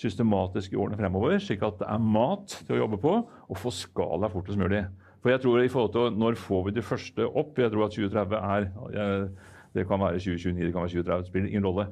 systematisk 0.00 0.74
i 0.74 0.78
årene 0.82 0.98
fremover, 0.98 1.38
slik 1.38 1.62
at 1.62 1.78
det 1.78 1.86
er 1.86 2.02
mat 2.02 2.58
til 2.66 2.74
å 2.74 2.82
jobbe 2.82 2.98
på, 2.98 3.16
og 3.22 3.60
få 3.60 3.70
skala 3.70 4.30
fortest 4.32 4.58
mulig. 4.58 4.82
For 5.22 5.30
jeg 5.30 5.44
tror 5.44 5.62
i 5.62 5.70
forhold 5.72 5.92
til 5.94 6.16
Når 6.20 6.34
får 6.36 6.64
vi 6.66 6.72
de 6.76 6.82
første 6.84 7.24
opp? 7.24 7.56
Jeg 7.56 7.70
tror 7.72 7.86
at 7.86 7.94
2030 7.94 8.34
er 8.42 9.28
Det 9.74 9.86
kan 9.88 10.02
være 10.02 10.20
2029, 10.22 10.60
det 10.64 10.72
kan 10.72 10.84
være 10.84 10.92
2030, 10.96 11.22
det 11.22 11.32
spiller 11.32 11.48
ingen 11.50 11.66
rolle. 11.66 11.88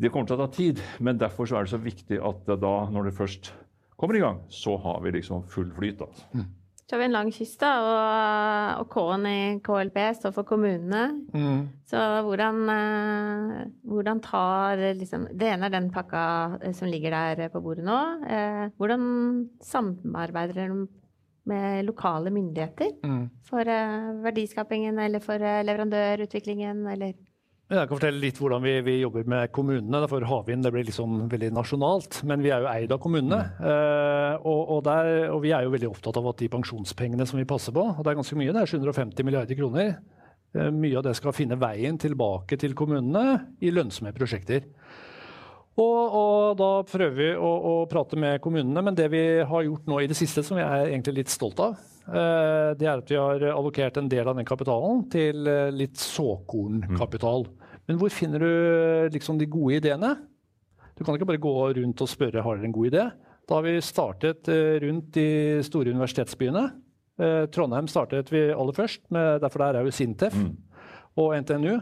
Det 0.00 0.12
kommer 0.12 0.30
til 0.30 0.38
å 0.38 0.44
ta 0.46 0.52
tid, 0.54 0.80
men 1.04 1.18
derfor 1.20 1.50
er 1.52 1.66
det 1.66 1.74
så 1.74 1.80
viktig 1.80 2.20
at 2.24 2.48
da, 2.48 2.72
når 2.88 3.10
det 3.10 3.18
først 3.18 3.52
kommer 4.00 4.16
i 4.16 4.22
gang, 4.22 4.40
så 4.48 4.78
har 4.80 5.02
vi 5.04 5.12
liksom 5.18 5.44
full 5.52 5.68
flyt. 5.76 6.00
Altså. 6.00 6.24
Mm. 6.32 6.48
Så 6.90 6.96
har 6.96 7.02
vi 7.04 7.06
en 7.06 7.14
lang 7.14 7.28
kyst, 7.30 7.60
da, 7.62 7.68
og, 7.86 8.80
og 8.82 8.88
K-en 8.90 9.26
i 9.30 9.40
KLP 9.62 9.98
står 10.18 10.32
for 10.34 10.48
kommunene. 10.48 11.02
Mm. 11.30 11.60
Så 11.86 12.00
hvordan, 12.26 12.56
uh, 12.66 13.60
hvordan 13.86 14.22
tar 14.24 14.82
liksom 14.98 15.28
Det 15.30 15.52
ene 15.52 15.68
er 15.68 15.76
den 15.76 15.86
pakka 15.94 16.24
eh, 16.58 16.74
som 16.74 16.90
ligger 16.90 17.14
der 17.14 17.52
på 17.52 17.62
bordet 17.62 17.86
nå. 17.86 17.98
Uh, 18.24 18.64
hvordan 18.80 19.04
samarbeider 19.62 20.56
dere 20.56 20.80
med 21.48 21.86
lokale 21.88 22.32
myndigheter 22.34 22.92
mm. 23.04 23.24
for 23.48 23.64
uh, 23.64 24.12
verdiskapingen 24.24 24.98
eller 25.00 25.22
for 25.24 25.40
leverandørutviklingen, 25.40 26.86
eller 26.92 27.14
jeg 27.70 27.86
kan 27.86 28.00
fortelle 28.00 28.18
litt 28.18 28.38
hvordan 28.40 28.64
vi, 28.64 28.72
vi 28.82 28.96
jobber 28.98 29.28
med 29.30 29.52
kommunene. 29.54 30.00
For 30.10 30.24
havvind 30.26 30.66
blir 30.74 30.88
liksom 30.88 31.28
veldig 31.30 31.52
nasjonalt, 31.54 32.16
men 32.26 32.42
vi 32.42 32.50
er 32.50 32.64
jo 32.64 32.70
eid 32.72 32.90
av 32.90 32.98
kommunene. 32.98 33.44
Mm. 33.60 33.62
Uh, 33.62 34.48
og, 34.50 34.62
og, 34.64 34.80
der, 34.88 35.10
og, 35.30 35.38
vi 35.44 35.52
er 35.54 35.62
jo 35.62 35.74
veldig 35.76 35.90
opptatt 35.92 36.18
av 36.18 36.26
at 36.32 36.42
de 36.42 36.48
pensjonspengene 36.50 37.28
som 37.30 37.38
vi 37.38 37.46
passer 37.46 37.74
på, 37.76 37.84
og 37.92 38.02
det 38.02 38.10
er 38.10 38.18
ganske 38.18 38.38
mye, 38.40 38.50
det 38.56 38.64
er 38.64 38.72
750 38.74 39.28
milliarder 39.28 39.58
kroner, 39.60 39.94
mye 40.50 40.98
av 40.98 41.04
det 41.06 41.14
skal 41.14 41.30
finne 41.30 41.54
veien 41.62 41.94
tilbake 42.02 42.58
til 42.58 42.74
kommunene 42.74 43.54
i 43.62 43.70
lønnsomme 43.70 44.10
prosjekter. 44.16 44.66
Og, 45.80 46.00
og, 46.12 46.58
da 46.60 46.70
prøver 46.84 47.16
vi 47.16 47.28
å, 47.32 47.50
å, 47.70 47.74
prate 47.88 48.18
med 48.20 48.40
kommunene. 48.44 48.82
Men 48.84 48.98
det 48.98 49.06
vi 49.12 49.22
har 49.48 49.64
gjort 49.64 49.88
nå 49.88 50.02
i 50.02 50.08
det 50.10 50.18
siste, 50.18 50.44
som 50.44 50.60
jeg 50.60 50.66
er 50.66 50.90
egentlig 50.90 51.22
litt 51.22 51.32
stolt 51.32 51.62
av, 51.64 51.78
uh, 52.10 52.76
det 52.76 52.84
er 52.84 53.00
at 53.00 53.08
vi 53.08 53.16
har 53.16 53.46
allokert 53.54 53.96
en 53.96 54.10
del 54.12 54.28
av 54.28 54.36
den 54.36 54.48
kapitalen 54.48 55.06
til 55.12 55.48
litt 55.72 55.96
såkornkapital. 56.02 57.48
Mm. 57.48 57.70
Men 57.88 57.98
hvor 57.98 58.12
finner 58.12 58.44
du 58.44 59.14
liksom 59.16 59.40
de 59.40 59.48
gode 59.50 59.80
ideene? 59.80 60.12
Du 61.00 61.04
kan 61.06 61.16
ikke 61.16 61.30
bare 61.30 61.40
gå 61.40 61.56
rundt 61.78 62.04
og 62.04 62.12
spørre 62.12 62.44
har 62.44 62.58
dere 62.58 62.68
en 62.68 62.76
god 62.76 62.90
idé. 62.92 63.08
Da 63.48 63.56
har 63.56 63.64
vi 63.66 63.80
startet 63.82 64.48
eh, 64.52 64.76
rundt 64.84 65.14
de 65.16 65.28
store 65.66 65.90
universitetsbyene. 65.90 66.64
Eh, 67.18 67.44
Trondheim 67.50 67.88
startet 67.90 68.28
vi 68.30 68.44
aller 68.52 68.76
først, 68.76 69.02
med, 69.10 69.40
derfor 69.42 69.64
der 69.64 69.80
er 69.80 69.88
jo 69.88 69.94
Sintef 69.96 70.36
Mm. 70.36 70.52
og 71.16 71.34
NTNU. 71.40 71.80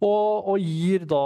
Og, 0.00 0.46
og 0.48 0.62
gir 0.64 1.02
da 1.04 1.24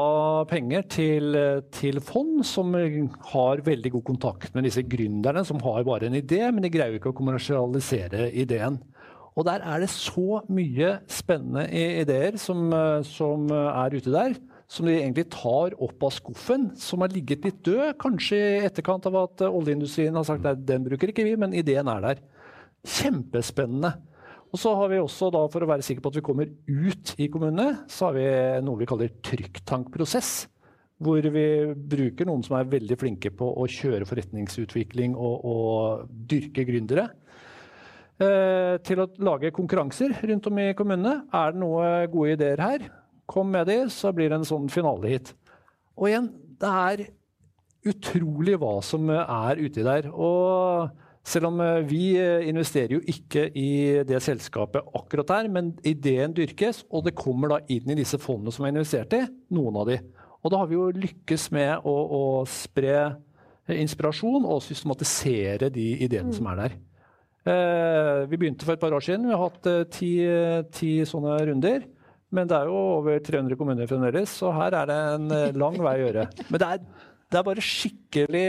penger 0.51 0.87
til, 0.91 1.37
til 1.71 2.01
fond 2.03 2.41
som 2.47 2.73
har 2.75 3.63
veldig 3.63 3.93
god 3.95 4.03
kontakt 4.09 4.57
med 4.57 4.67
disse 4.67 4.83
gründerne 4.83 5.45
som 5.47 5.61
har 5.63 5.87
bare 5.87 6.09
en 6.09 6.19
idé, 6.19 6.41
men 6.51 6.65
de 6.65 6.73
greier 6.75 6.99
ikke 6.99 7.13
å 7.13 7.17
kommersialisere 7.17 8.33
ideen. 8.35 8.81
Og 9.39 9.47
der 9.47 9.63
er 9.67 9.83
det 9.83 9.91
så 9.91 10.41
mye 10.51 10.97
spennende 11.11 11.69
ideer 11.71 12.39
som, 12.39 12.67
som 13.07 13.47
er 13.51 13.95
ute 13.95 14.11
der, 14.15 14.35
som 14.71 14.89
de 14.89 14.97
egentlig 14.97 15.27
tar 15.31 15.75
opp 15.83 16.07
av 16.07 16.15
skuffen, 16.15 16.71
som 16.81 17.03
har 17.05 17.13
ligget 17.15 17.47
litt 17.47 17.61
død, 17.67 17.95
kanskje 18.01 18.39
i 18.39 18.65
etterkant 18.67 19.07
av 19.11 19.19
at 19.23 19.45
oljeindustrien 19.47 20.17
har 20.19 20.27
sagt 20.27 20.47
at 20.51 20.63
den 20.67 20.87
bruker 20.87 21.13
ikke 21.13 21.27
vi, 21.27 21.37
men 21.39 21.55
ideen 21.55 21.91
er 21.91 22.03
der. 22.03 22.23
Kjempespennende. 22.83 23.95
Og 24.55 24.61
så 24.63 24.71
har 24.79 24.91
vi 24.93 25.01
også, 25.03 25.33
da, 25.35 25.41
for 25.51 25.65
å 25.65 25.67
være 25.67 25.83
sikker 25.83 26.03
på 26.05 26.13
at 26.13 26.17
vi 26.21 26.23
kommer 26.23 26.51
ut 26.71 27.15
i 27.19 27.27
kommunene, 27.27 27.89
så 27.91 28.07
har 28.07 28.15
vi 28.15 28.27
noe 28.63 28.79
vi 28.79 28.87
kaller 28.87 29.17
trykktankprosess. 29.27 30.35
Hvor 31.03 31.27
vi 31.35 31.47
bruker 31.75 32.29
noen 32.29 32.45
som 32.47 32.55
er 32.55 32.71
veldig 32.71 32.97
flinke 33.01 33.33
på 33.35 33.49
å 33.51 33.67
kjøre 33.67 34.07
forretningsutvikling 34.07 35.17
og, 35.19 35.43
og 35.43 36.13
dyrke 36.31 36.63
gründere. 36.69 37.09
Eh, 38.23 38.77
til 38.87 39.03
å 39.03 39.09
lage 39.27 39.51
konkurranser 39.55 40.15
rundt 40.31 40.47
om 40.47 40.63
i 40.63 40.69
kommunene. 40.79 41.17
Er 41.35 41.51
det 41.51 41.59
noen 41.65 42.07
gode 42.13 42.37
ideer 42.37 42.63
her? 42.63 42.87
Kom 43.27 43.51
med 43.51 43.67
de, 43.67 43.81
så 43.91 44.15
blir 44.15 44.31
det 44.31 44.39
en 44.39 44.47
sånn 44.47 44.71
finalehit. 44.71 45.35
Og 45.99 46.13
igjen, 46.13 46.31
det 46.63 46.71
er 46.71 47.07
utrolig 47.91 48.55
hva 48.63 48.77
som 48.87 49.11
er 49.11 49.59
uti 49.59 49.83
der. 49.83 50.13
Og 50.15 50.95
selv 51.25 51.49
om 51.49 51.61
eh, 51.65 51.81
vi 51.89 52.03
eh, 52.21 52.45
investerer 52.51 52.99
jo 52.99 53.01
ikke 53.09 53.47
i 53.57 54.03
det 54.07 54.21
selskapet 54.23 54.85
akkurat 54.97 55.31
der, 55.31 55.49
men 55.53 55.73
ideen 55.87 56.35
dyrkes, 56.37 56.83
og 56.93 57.07
det 57.07 57.17
kommer 57.17 57.55
da 57.55 57.63
inn 57.73 57.89
i 57.89 57.97
disse 57.99 58.21
fondene 58.21 58.53
som 58.53 58.67
er 58.67 58.75
investert 58.75 59.17
i, 59.17 59.23
noen 59.57 59.81
av 59.81 59.89
de. 59.89 59.99
Og 60.45 60.53
da 60.53 60.61
har 60.61 60.69
vi 60.69 60.77
jo 60.77 60.91
lykkes 60.93 61.49
med 61.57 61.87
å, 61.89 61.95
å 61.95 62.25
spre 62.49 62.97
eh, 63.01 63.79
inspirasjon 63.79 64.45
og 64.45 64.61
systematisere 64.67 65.71
de 65.73 65.87
ideene 66.05 66.35
som 66.37 66.51
er 66.53 66.61
der. 66.61 66.77
Eh, 67.49 68.21
vi 68.29 68.41
begynte 68.41 68.69
for 68.69 68.77
et 68.77 68.83
par 68.83 68.93
år 68.93 69.05
siden. 69.05 69.25
Vi 69.25 69.33
har 69.33 69.47
hatt 69.47 69.71
eh, 69.71 69.87
ti, 69.89 70.13
ti 70.77 70.93
sånne 71.09 71.39
runder. 71.49 71.89
Men 72.35 72.51
det 72.51 72.59
er 72.59 72.69
jo 72.69 72.77
over 72.99 73.17
300 73.23 73.57
kommuner 73.57 73.89
fremdeles, 73.89 74.33
så 74.41 74.51
her 74.57 74.75
er 74.75 74.89
det 74.91 74.95
en 75.15 75.35
lang 75.55 75.77
vei 75.79 75.93
å 76.01 76.07
gjøre. 76.09 76.25
Men 76.49 76.61
det 76.61 76.71
er, 76.75 76.81
det 77.31 77.39
er 77.39 77.45
bare 77.47 77.63
skikkelig 77.63 78.47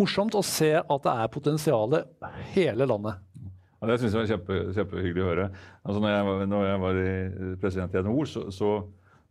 morsomt 0.00 0.34
å 0.34 0.42
se 0.46 0.72
at 0.78 1.06
det 1.06 1.14
er 1.14 1.32
potensial 1.32 1.98
hele 2.54 2.88
landet. 2.88 3.22
Ja, 3.80 3.88
det 3.90 3.98
syns 4.00 4.14
jeg 4.14 4.22
var 4.22 4.30
kjempe, 4.32 4.58
kjempehyggelig 4.76 5.22
å 5.24 5.28
høre. 5.28 5.48
Altså, 5.84 6.00
når, 6.00 6.14
jeg 6.14 6.50
når 6.50 6.66
jeg 6.66 6.82
var 6.84 7.00
president 7.60 7.96
i 7.96 8.04
NHO, 8.06 8.22
så, 8.30 8.44
så 8.54 8.70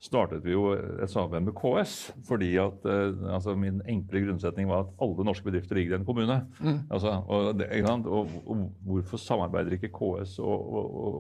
startet 0.04 0.44
vi 0.44 0.52
jo 0.52 0.74
et 0.76 1.12
samarbeid 1.12 1.46
med 1.48 1.56
KS. 1.58 1.96
Fordi 2.28 2.50
at 2.62 2.88
eh, 2.90 3.22
altså 3.34 3.56
Min 3.60 3.82
enkle 3.90 4.26
grunnsetning 4.26 4.68
var 4.70 4.84
at 4.84 4.92
alle 5.04 5.28
norske 5.28 5.48
bedrifter 5.48 5.80
ligger 5.80 5.96
i 5.96 6.00
en 6.02 6.08
kommune. 6.08 6.40
Altså, 6.92 7.16
og, 7.28 7.54
det? 7.60 7.70
Og, 7.88 8.30
og 8.46 8.66
hvorfor 8.88 9.22
samarbeider 9.22 9.78
ikke 9.78 9.94
KS 9.94 10.38
og, 10.44 10.74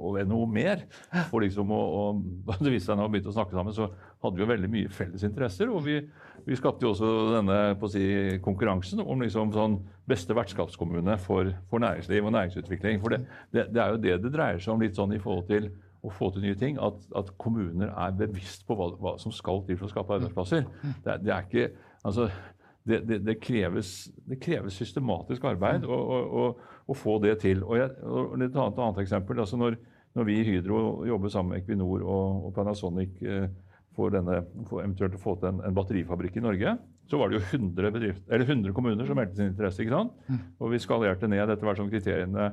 og, 0.09 0.19
NHO 0.27 0.45
mer? 0.45 0.83
For 1.31 1.45
liksom 1.45 1.71
å, 1.71 1.81
og, 2.01 2.21
det 2.63 2.73
viste 2.75 2.91
seg 2.91 2.99
når 2.99 3.09
vi 3.09 3.17
begynte 3.17 3.33
å 3.33 3.37
snakke 3.39 3.55
sammen, 3.55 3.75
så 3.75 3.89
hadde 4.23 4.35
vi 4.37 4.45
jo 4.45 4.51
veldig 4.51 4.71
mye 4.75 4.93
felles 4.93 5.25
interesser. 5.27 5.71
og 5.71 5.83
vi 5.87 6.01
vi 6.43 6.57
skapte 6.59 6.83
jo 6.83 6.91
også 6.91 7.09
denne 7.37 7.57
si, 7.91 8.03
konkurransen 8.43 8.99
om 8.99 9.21
liksom 9.23 9.53
sånn 9.55 9.77
beste 10.09 10.35
vertskapskommune 10.35 11.15
for, 11.23 11.53
for 11.71 11.83
næringsliv 11.83 12.27
og 12.27 12.33
næringsutvikling. 12.35 12.99
For 13.03 13.15
det, 13.15 13.21
det, 13.55 13.69
det 13.71 13.83
er 13.83 13.93
jo 13.93 14.01
det 14.03 14.17
det 14.25 14.33
dreier 14.33 14.59
seg 14.59 14.75
om 14.75 14.83
litt 14.83 14.97
sånn 14.99 15.15
i 15.15 15.21
forhold 15.23 15.47
til 15.47 15.69
å 16.03 16.11
få 16.11 16.31
til 16.35 16.43
nye 16.43 16.57
ting. 16.59 16.77
At, 16.83 16.99
at 17.15 17.29
kommuner 17.39 17.93
er 17.95 18.15
bevisst 18.19 18.65
på 18.67 18.75
hva, 18.79 18.89
hva 18.99 19.15
som 19.21 19.31
skal 19.35 19.61
til 19.67 19.77
for 19.79 19.87
å 19.87 19.93
skape 19.93 20.17
arbeidsplasser. 20.19 20.65
Det, 21.05 21.13
er- 21.13 21.23
det 21.23 21.31
er 21.35 21.47
ikke, 21.47 21.67
altså, 22.03 22.29
det, 22.83 22.99
det, 23.07 23.21
det, 23.23 23.37
kreves, 23.39 23.93
det 24.27 24.41
kreves 24.43 24.75
systematisk 24.75 25.45
arbeid 25.47 25.85
å, 25.87 26.49
få 26.99 27.17
det 27.23 27.37
til. 27.45 27.61
Og, 27.63 27.77
jeg, 27.79 27.93
og 28.03 28.33
et 28.41 28.49
annet, 28.51 28.79
annet 28.83 28.99
eksempel. 29.05 29.39
altså 29.39 29.59
når, 29.61 29.77
når 30.19 30.27
vi 30.27 30.39
i 30.41 30.47
Hydro 30.49 30.81
jobber 31.07 31.31
sammen 31.31 31.55
med 31.55 31.63
Equinor 31.63 32.03
og, 32.03 32.49
og 32.49 32.51
Panasonic 32.57 33.21
eh, 33.23 33.47
for, 33.95 34.11
denne, 34.11 34.41
for 34.67 34.81
eventuelt 34.83 35.15
å 35.15 35.21
få 35.23 35.37
til 35.39 35.53
en, 35.53 35.61
en 35.69 35.77
batterifabrikk 35.77 36.41
i 36.41 36.43
Norge, 36.43 36.75
så 37.07 37.19
var 37.19 37.29
det 37.31 37.39
jo 37.39 37.45
100, 37.59 37.89
bedrift, 37.95 38.21
eller 38.31 38.47
100 38.51 38.73
kommuner 38.75 39.07
som 39.07 39.17
meldte 39.19 39.35
sin 39.39 39.49
interesse. 39.53 39.83
ikke 39.83 39.95
sant? 39.95 40.19
Og 40.59 40.71
vi 40.75 40.79
skalerte 40.83 41.27
ned 41.31 41.43
etter 41.51 41.67
hvert 41.67 41.79
som 41.79 41.89
kriteriene 41.91 42.51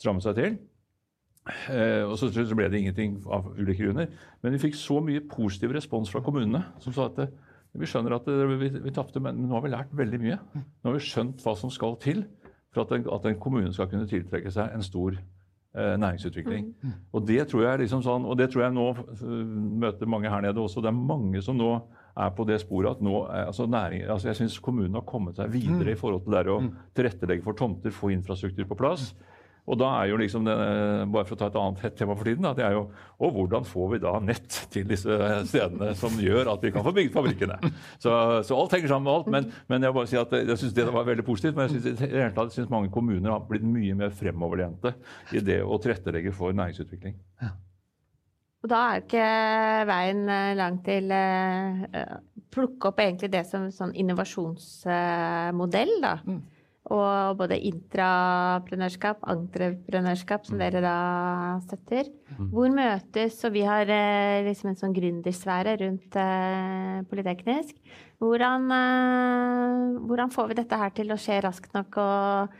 strammet 0.00 0.24
seg 0.24 0.36
til. 0.40 0.56
Eh, 1.46 2.02
og 2.02 2.16
så, 2.18 2.30
så 2.34 2.56
ble 2.58 2.68
det 2.72 2.80
ingenting 2.82 3.20
av 3.30 3.52
ulike 3.54 3.84
grunner. 3.84 4.10
Men 4.42 4.56
vi 4.56 4.62
fikk 4.66 4.78
så 4.78 4.98
mye 5.04 5.22
positiv 5.30 5.74
respons 5.76 6.10
fra 6.12 6.22
kommunene 6.24 6.64
som 6.82 6.94
sa 6.96 7.06
at 7.10 7.28
vi 7.76 7.88
skjønner 7.88 8.16
at 8.16 8.26
vi, 8.26 8.70
vi 8.72 8.94
tapte, 8.94 9.20
men 9.20 9.38
nå 9.44 9.52
har 9.54 9.64
vi 9.66 9.72
lært 9.74 9.94
veldig 9.96 10.20
mye. 10.22 10.38
Nå 10.56 10.90
har 10.90 10.96
vi 10.96 11.06
skjønt 11.06 11.42
hva 11.44 11.54
som 11.58 11.72
skal 11.72 11.98
til 12.02 12.24
for 12.72 12.84
at 12.84 12.94
en, 12.96 13.06
at 13.12 13.28
en 13.28 13.40
kommune 13.40 13.72
skal 13.74 13.88
kunne 13.90 14.08
tiltrekke 14.08 14.52
seg 14.52 14.72
en 14.74 14.84
stor 14.84 15.16
eh, 15.16 15.94
næringsutvikling. 16.00 16.72
Og 17.12 17.26
det 17.28 17.46
tror 17.50 17.66
jeg 17.66 17.84
liksom 17.84 18.02
sånn, 18.04 18.26
og 18.28 18.36
det 18.40 18.50
tror 18.52 18.66
jeg 18.66 18.76
nå 18.76 18.88
møter 19.84 20.10
mange 20.10 20.32
her 20.32 20.44
nede 20.44 20.60
også. 20.60 20.82
Det 20.84 20.90
er 20.92 20.98
mange 20.98 21.44
som 21.44 21.56
nå 21.60 21.70
er 22.16 22.32
på 22.32 22.46
det 22.48 22.62
sporet 22.62 22.96
at 22.96 23.04
nå, 23.04 23.26
altså 23.28 23.66
næring, 23.68 24.06
altså 24.08 24.30
jeg 24.30 24.38
syns 24.40 24.58
kommunene 24.64 24.96
har 24.96 25.08
kommet 25.08 25.36
seg 25.36 25.52
videre 25.52 25.92
i 25.92 25.98
forhold 26.00 26.22
til 26.24 26.32
det 26.32 26.46
å 26.48 26.60
tilrettelegge 26.96 27.44
for 27.44 27.58
tomter, 27.58 27.92
få 27.92 28.08
infrastruktur 28.14 28.64
på 28.70 28.78
plass. 28.80 29.10
Og 29.66 29.78
da 29.80 29.88
er 29.98 30.12
jo 30.12 30.18
liksom 30.20 30.46
det, 30.46 30.54
bare 31.10 31.26
for 31.26 31.34
å 31.34 31.40
ta 31.40 31.48
et 31.50 31.58
annet 31.58 31.82
hett 31.82 31.96
tema 31.98 32.14
for 32.14 32.28
tiden, 32.28 32.46
da, 32.46 32.52
det 32.54 32.66
er 32.66 32.76
jo 32.76 32.84
og 33.16 33.32
hvordan 33.32 33.64
får 33.64 33.86
vi 33.94 34.00
da 34.02 34.12
nett 34.20 34.58
til 34.72 34.86
disse 34.88 35.16
stedene 35.48 35.92
som 35.98 36.16
gjør 36.20 36.52
at 36.52 36.64
vi 36.64 36.72
kan 36.74 36.84
få 36.84 36.92
bygd 36.96 37.14
fabrikkene. 37.14 37.56
Så, 38.02 38.12
så 38.46 38.58
alt 38.58 38.74
henger 38.76 38.92
sammen 38.92 39.08
med 39.08 39.14
alt. 39.14 39.30
Men, 39.32 39.48
men 39.72 39.86
jeg 39.86 39.96
bare 39.96 40.10
si 40.10 40.18
at 40.20 40.34
jeg 40.36 40.58
syns 40.60 40.74
det 40.76 40.88
var 40.92 41.08
veldig 41.08 41.24
positivt. 41.26 41.56
Men 41.56 41.70
jeg 41.70 41.80
synes, 41.80 42.02
i 42.04 42.10
hele 42.12 42.34
tatt 42.36 42.52
synes 42.54 42.72
mange 42.72 42.92
kommuner 42.92 43.32
har 43.32 43.46
blitt 43.48 43.64
mye 43.64 43.96
mer 43.96 44.12
fremoverlente 44.14 44.92
i 45.32 45.42
det 45.44 45.62
å 45.64 45.80
tilrettelegge 45.80 46.34
for 46.36 46.56
næringsutvikling. 46.56 47.16
Og 48.66 48.70
da 48.72 48.82
er 48.90 49.02
ikke 49.04 49.26
veien 49.86 50.22
eh, 50.32 50.56
lang 50.58 50.80
til 50.84 51.12
eh, 51.14 51.84
eh, 51.86 52.16
plukke 52.50 52.90
opp 52.90 53.00
egentlig 53.04 53.30
det 53.30 53.44
som 53.46 53.68
sånn 53.72 53.94
innovasjonsmodell, 53.94 55.92
da. 56.02 56.16
Og 56.94 57.38
både 57.40 57.58
intraprenørskap, 57.66 59.24
entreprenørskap, 59.32 60.44
som 60.46 60.60
dere 60.60 60.82
da 60.84 60.96
støtter. 61.64 62.12
Hvor 62.52 62.70
møtes, 62.70 63.40
og 63.48 63.56
vi 63.56 63.64
har 63.66 63.90
eh, 63.90 64.46
liksom 64.46 64.70
en 64.70 64.78
sånn 64.78 64.94
gründersfære 64.94 65.76
rundt 65.82 66.18
eh, 66.22 67.00
Politeknisk. 67.10 67.74
Hvordan, 68.22 68.70
eh, 68.76 70.00
hvordan 70.06 70.30
får 70.34 70.52
vi 70.52 70.58
dette 70.60 70.78
her 70.78 70.94
til 70.94 71.10
å 71.10 71.18
skje 71.18 71.40
raskt 71.42 71.74
nok 71.74 71.98
og, 72.02 72.56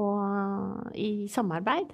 og 0.00 0.96
i 0.96 1.28
samarbeid? 1.28 1.92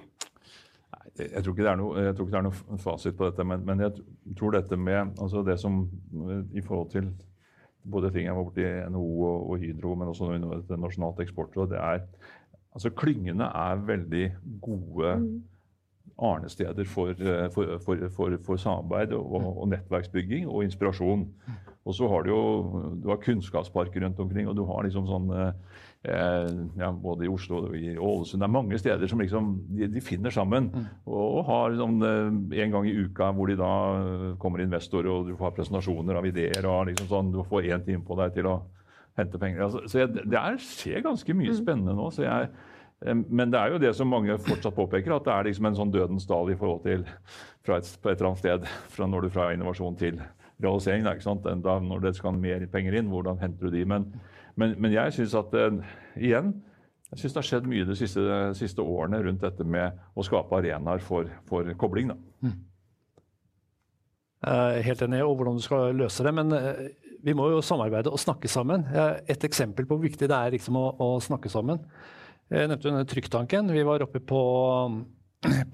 Jeg 1.15 1.45
tror 1.47 1.77
noe, 1.79 2.07
jeg 2.09 2.15
tror 2.17 2.27
ikke 2.27 2.35
det 2.35 2.41
er 2.41 2.47
noe 2.49 2.79
fasit 2.83 3.15
på 3.19 3.29
dette, 3.29 3.45
men, 3.47 3.63
men 3.67 3.83
jeg 3.85 3.93
tror 4.39 4.57
dette 4.57 4.79
med 4.79 5.15
altså 5.23 5.45
det 5.47 5.61
som 5.63 5.85
eh, 5.85 6.43
i 6.59 6.63
forhold 6.65 6.91
til 6.95 7.11
både 7.85 8.11
ting 8.15 8.29
jeg 8.29 8.37
var 8.37 8.47
borti 8.47 8.65
NHO 8.91 9.09
og, 9.29 9.51
og 9.51 9.59
Hydro, 9.63 9.95
men 9.99 10.11
også 10.13 10.31
et 10.37 10.73
nasjonalt 10.81 11.21
eksportråd, 11.25 11.73
det 11.75 11.81
er 11.81 12.07
altså 12.75 12.91
Klyngene 12.91 13.45
er 13.45 13.83
veldig 13.87 14.25
gode 14.63 15.11
arnesteder 16.19 16.85
for, 16.85 17.11
eh, 17.11 17.51
for, 17.55 17.79
for, 17.85 18.09
for, 18.17 18.39
for 18.47 18.61
samarbeid 18.61 19.13
og, 19.13 19.35
og 19.35 19.69
nettverksbygging 19.69 20.49
og 20.49 20.65
inspirasjon. 20.65 21.27
Og 21.85 21.95
så 21.95 22.09
har 22.09 22.23
du 22.23 22.31
jo 22.31 22.43
du 23.03 23.09
har 23.09 23.21
kunnskapsparker 23.23 24.05
rundt 24.05 24.21
omkring, 24.21 24.49
og 24.49 24.57
du 24.57 24.65
har 24.65 24.87
liksom 24.87 25.09
sånn 25.11 25.31
eh, 25.35 25.51
ja, 26.05 26.91
Både 26.93 27.25
i 27.25 27.31
Oslo 27.33 27.63
og 27.63 27.77
i 27.79 27.95
Ålesund. 27.97 28.43
Det 28.43 28.47
er 28.47 28.53
mange 28.53 28.79
steder 28.81 29.09
som 29.09 29.23
liksom 29.23 29.55
de, 29.73 29.89
de 29.89 30.03
finner 30.05 30.35
sammen. 30.35 30.69
Og, 31.07 31.23
og 31.23 31.47
har 31.49 31.73
liksom, 31.73 31.97
eh, 32.05 32.61
en 32.65 32.75
gang 32.75 32.89
i 32.89 32.97
uka 33.07 33.31
hvor 33.33 33.49
de 33.49 33.57
da 33.57 33.71
eh, 34.03 34.27
kommer 34.43 34.65
investorer, 34.65 35.09
og 35.09 35.31
du 35.31 35.39
får 35.41 35.55
presentasjoner 35.57 36.21
av 36.21 36.29
ideer. 36.29 36.69
og 36.69 36.91
liksom 36.91 37.09
sånn, 37.09 37.33
Du 37.33 37.41
får 37.49 37.71
én 37.73 37.87
time 37.87 38.05
på 38.05 38.19
deg 38.21 38.37
til 38.37 38.51
å 38.53 38.59
hente 39.17 39.41
penger. 39.41 39.65
Altså, 39.65 39.85
så 39.89 40.03
jeg, 40.03 40.13
det 40.29 40.39
er, 40.41 40.61
skjer 40.61 41.05
ganske 41.07 41.39
mye 41.41 41.57
spennende 41.57 41.97
nå. 41.97 42.11
så 42.13 42.27
jeg 42.27 42.53
eh, 42.53 43.25
men 43.25 43.53
det 43.53 43.63
er 43.63 43.73
jo 43.73 43.81
det 43.81 43.97
som 43.97 44.13
mange 44.13 44.37
fortsatt 44.37 44.77
påpeker, 44.77 45.17
at 45.17 45.25
det 45.25 45.35
er 45.39 45.51
liksom 45.51 45.71
en 45.71 45.81
sånn 45.81 45.95
dødens 45.95 46.29
dal 46.29 46.53
i 46.53 46.61
forhold 46.61 46.85
til 46.85 47.09
fra 47.65 47.81
et, 47.81 47.89
på 47.97 48.13
et 48.13 48.19
eller 48.19 48.35
annet 48.35 48.45
sted, 48.45 48.69
fra 48.93 49.09
når 49.09 49.25
du 49.25 49.33
fra 49.33 49.53
innovasjon 49.57 49.97
til 49.97 50.21
realisering. 50.61 51.09
Da? 51.09 51.57
Da, 51.65 51.81
når 51.81 52.11
det 52.11 52.17
skal 52.21 52.37
mer 52.37 52.69
penger 52.73 53.01
inn, 53.01 53.09
hvordan 53.09 53.41
henter 53.41 53.71
du 53.71 53.73
de? 53.73 53.89
Men, 53.89 54.11
men, 54.61 54.75
men 54.79 54.95
jeg 54.95 55.17
syns 55.17 55.35
at 55.39 55.55
eh, 55.59 55.83
igjen 56.21 56.55
jeg 57.15 57.21
syns 57.21 57.35
det 57.35 57.39
har 57.39 57.47
skjedd 57.47 57.67
mye 57.71 57.87
de 57.87 57.95
siste, 57.95 58.23
siste 58.59 58.83
årene 58.83 59.21
rundt 59.23 59.45
dette 59.45 59.63
med 59.63 60.01
å 60.19 60.25
skape 60.27 60.57
arenaer 60.59 61.03
for, 61.05 61.29
for 61.47 61.69
kobling. 61.79 62.11
Da. 62.11 62.51
Jeg 64.45 64.81
er 64.81 64.87
helt 64.89 65.05
enig 65.07 65.21
og 65.23 65.37
hvordan 65.39 65.61
du 65.61 65.63
skal 65.63 65.95
løse 65.95 66.27
det, 66.27 66.33
men 66.35 66.51
eh, 66.57 66.89
vi 67.25 67.37
må 67.39 67.47
jo 67.53 67.63
samarbeide 67.65 68.11
og 68.11 68.21
snakke 68.21 68.51
sammen. 68.51 68.83
Et 69.31 69.47
eksempel 69.47 69.87
på 69.87 69.95
hvor 69.95 70.03
viktig 70.03 70.27
det 70.29 70.37
er 70.37 70.57
liksom 70.57 70.77
å, 70.81 70.89
å 71.01 71.09
snakke 71.23 71.53
sammen. 71.53 71.79
Jeg 72.53 72.69
nevnte 72.69 72.91
denne 72.91 73.07
trykktanken. 73.09 73.71
Vi 73.73 73.87
var 73.87 74.03
oppe 74.05 74.21
på, 74.21 74.43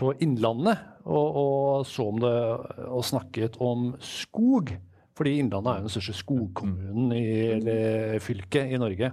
på 0.01 0.13
Innlandet 0.23 0.85
og, 1.09 1.41
og, 1.41 1.89
så 1.89 2.07
om 2.13 2.21
det 2.23 2.37
og 2.85 3.03
snakket 3.07 3.59
om 3.65 3.95
skog. 4.05 4.77
Fordi 5.21 5.35
Innlandet 5.37 5.69
er 5.69 5.83
jo 5.83 5.85
den 5.85 5.93
største 5.93 6.17
skogkommunen 6.17 7.11
i 7.13 8.21
fylket 8.25 8.73
i 8.73 8.79
Norge. 8.81 9.11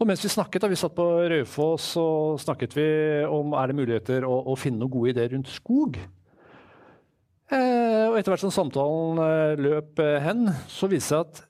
Og 0.00 0.08
mens 0.08 0.22
vi 0.24 0.30
snakket, 0.32 0.62
da 0.64 0.70
vi 0.72 0.78
satt 0.80 0.94
på 0.96 1.04
Raufoss, 1.28 1.90
så 1.98 2.04
snakket 2.40 2.72
vi 2.72 2.86
om 3.28 3.52
er 3.52 3.68
det 3.68 3.76
muligheter 3.76 4.24
å, 4.24 4.38
å 4.48 4.56
finne 4.56 4.80
noen 4.80 4.94
gode 4.94 5.12
ideer 5.12 5.34
rundt 5.34 5.52
skog. 5.52 5.98
Eh, 7.50 8.06
og 8.08 8.16
etter 8.16 8.32
hvert 8.32 8.44
som 8.46 8.54
samtalen 8.54 9.20
eh, 9.26 9.60
løp 9.60 10.00
eh, 10.00 10.16
hen, 10.24 10.48
så 10.70 10.88
viste 10.88 11.18
det 11.18 11.18
seg 11.18 11.26
at 11.26 11.49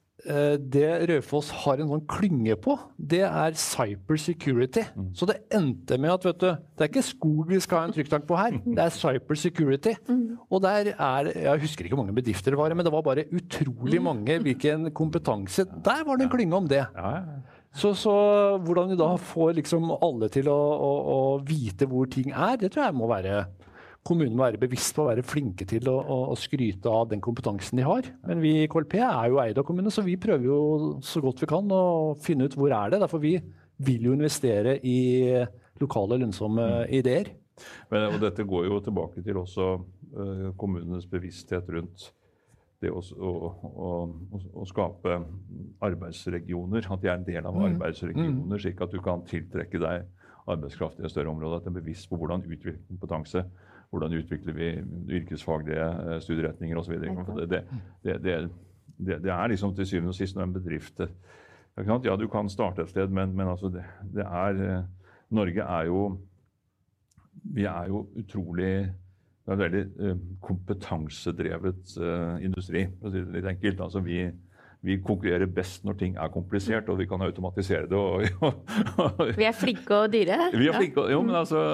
det 0.61 0.88
Raufoss 1.11 1.50
har 1.62 1.80
en 1.80 1.90
sånn 1.90 2.02
klynge 2.11 2.56
på, 2.61 2.76
det 2.96 3.22
er 3.26 3.56
cyber 3.59 4.18
security. 4.20 4.85
Mm. 4.96 5.11
Så 5.16 5.28
det 5.30 5.38
endte 5.56 5.96
med 6.00 6.12
at 6.12 6.26
vet 6.28 6.42
du, 6.42 6.48
det 6.50 6.85
er 6.85 6.90
ikke 6.92 7.06
skog 7.06 7.50
vi 7.50 7.61
skal 7.62 7.83
ha 7.83 7.88
en 7.88 7.94
trykktank 7.96 8.26
på 8.28 8.38
her, 8.38 8.59
det 8.64 8.85
er 8.85 8.94
cyber 8.94 9.40
security. 9.40 9.94
Mm. 10.11 10.38
Og 10.50 10.62
der 10.64 10.92
er 10.92 11.30
Jeg 11.30 11.62
husker 11.64 11.87
ikke 11.87 11.96
hvor 11.96 12.04
mange 12.04 12.16
bedrifter 12.16 12.52
det 12.52 12.61
var, 12.61 12.74
men 12.74 12.87
det 12.87 12.92
var 12.92 13.06
bare 13.06 13.26
utrolig 13.30 14.00
mm. 14.00 14.04
mange. 14.04 14.38
Hvilken 14.44 14.90
kompetanse 14.96 15.64
Der 15.64 16.04
var 16.06 16.16
det 16.16 16.26
en 16.26 16.33
klynge 16.33 16.56
om 16.56 16.68
det. 16.68 16.85
Så, 17.72 17.92
så, 17.94 18.12
hvordan 18.66 18.90
vi 18.90 18.98
da 18.98 19.12
får 19.14 19.52
liksom 19.61 19.92
alle 20.02 20.28
til 20.33 20.48
å, 20.50 20.59
å, 20.59 20.90
å 21.14 21.18
vite 21.46 21.87
hvor 21.87 22.09
ting 22.11 22.33
er, 22.33 22.56
det 22.59 22.72
tror 22.74 22.88
jeg 22.88 22.96
må 22.98 23.06
være 23.11 23.44
kommunen 24.07 24.37
må 24.37 24.47
være 24.47 24.61
bevisst 24.61 24.95
på 24.97 25.05
å 25.05 25.11
være 25.11 25.25
flinke 25.27 25.67
til 25.69 25.89
å, 25.91 25.97
å, 26.01 26.19
å, 26.33 26.37
skryte 26.39 26.89
av 26.91 27.11
den 27.11 27.21
kompetansen 27.25 27.81
de 27.81 27.87
har. 27.87 28.09
Men 28.27 28.41
vi 28.43 28.55
i 28.63 28.69
KLP 28.71 28.97
er 29.05 29.33
jo 29.33 29.41
eid 29.43 29.61
av 29.61 29.67
kommunen, 29.69 29.93
så 29.93 30.05
vi 30.07 30.17
prøver 30.21 30.47
jo 30.49 30.61
så 31.05 31.23
godt 31.25 31.43
vi 31.45 31.51
kan 31.51 31.69
å 31.75 32.15
finne 32.25 32.49
ut 32.49 32.57
hvor 32.57 32.73
er 32.75 32.95
det 32.95 33.03
Derfor 33.05 33.23
vi 33.23 33.37
vil 33.81 34.09
jo 34.09 34.15
investere 34.17 34.79
i 34.85 35.01
lokale, 35.81 36.19
lønnsomme 36.21 36.67
mm. 36.71 36.95
ideer. 37.01 37.35
Men, 37.93 38.09
og 38.15 38.23
dette 38.23 38.47
går 38.49 38.71
jo 38.71 38.81
tilbake 38.85 39.23
til 39.25 39.41
også 39.41 39.69
uh, 39.77 40.49
kommunenes 40.61 41.07
bevissthet 41.09 41.69
rundt 41.73 42.09
det 42.81 42.89
å, 42.93 43.01
å, 43.01 43.91
å, 44.57 44.65
skape 44.69 45.19
arbeidsregioner. 45.85 46.89
At 46.89 47.03
de 47.03 47.11
er 47.11 47.19
en 47.19 47.27
del 47.27 47.45
av 47.45 47.57
mm. 47.57 47.67
arbeidsregioner, 47.71 48.39
mm. 48.49 48.61
slik 48.65 48.81
at 48.85 48.95
du 48.95 49.01
kan 49.05 49.25
tiltrekke 49.29 49.81
deg 49.83 50.09
arbeidskraft 50.51 51.01
i 51.01 51.05
et 51.05 51.13
større 51.13 51.33
område. 51.33 51.61
At 51.61 51.69
de 51.69 51.75
er 51.75 51.83
bevisst 51.83 52.09
på 52.09 52.17
hvordan 52.21 52.45
utvikle 52.47 52.79
kompetanse 52.89 53.45
hvordan 53.90 54.14
utvikler 54.14 54.55
vi 54.55 54.70
yrkesfaglige 55.18 55.87
eh, 56.14 56.20
studieretninger 56.22 56.79
osv. 56.79 56.92
Det, 57.00 57.62
det, 58.05 58.22
det, 58.24 59.22
det, 59.24 59.33
er 59.33 59.46
liksom 59.46 59.74
til 59.74 59.87
syvende 59.87 60.14
og 60.14 60.18
sist 60.18 60.37
når 60.37 60.48
en 60.48 60.53
bedrift 60.53 61.00
Ja, 61.81 62.16
du 62.16 62.26
kan 62.29 62.48
starte 62.48 62.83
et 62.83 62.90
sted, 62.90 63.09
men, 63.09 63.37
men 63.37 63.48
altså 63.48 63.68
det, 63.68 63.85
er 64.24 64.62
eh, 64.62 64.83
Norge 65.31 65.62
er 65.62 65.87
jo 65.87 66.20
Vi 67.55 67.64
er 67.64 67.87
jo 67.88 68.09
utrolig 68.16 68.92
det 69.40 69.53
er 69.53 69.57
en 69.57 69.72
veldig 69.72 70.16
kompetansedrevet 70.44 71.94
industri, 72.44 72.85
for 73.00 73.09
å 73.09 73.11
si 73.11 73.22
det 73.24 73.33
litt 73.35 73.48
enkelt. 73.48 73.81
Altså 73.81 74.03
vi, 74.05 74.18
vi 74.83 74.97
konkurrerer 75.05 75.49
best 75.53 75.85
når 75.85 75.97
ting 76.01 76.14
er 76.16 76.31
komplisert, 76.33 76.88
og 76.88 76.99
vi 76.99 77.07
kan 77.09 77.21
automatisere 77.23 77.88
det. 77.88 77.97
Og, 77.97 78.23
og, 79.05 79.25
vi 79.37 79.45
er 79.45 79.57
flinke 79.57 79.97
og 79.97 80.12
dyre? 80.12 80.38
Vi 80.55 80.71
er 80.71 80.79
flinke, 80.79 81.05
jo, 81.12 81.21
men, 81.27 81.35
altså, 81.37 81.64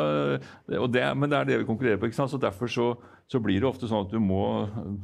det, 0.66 1.05
men 1.14 1.31
det 1.31 1.38
er 1.38 1.51
det 1.51 1.61
vi 1.61 1.69
konkurrerer 1.69 2.01
på. 2.03 2.11
Så 2.11 2.40
Derfor 2.42 2.66
så, 2.66 2.88
så, 3.31 3.40
blir 3.42 3.61
det 3.62 3.69
ofte 3.69 3.87
sånn 3.87 4.09
at 4.09 4.14
du 4.14 4.19
må, 4.23 4.42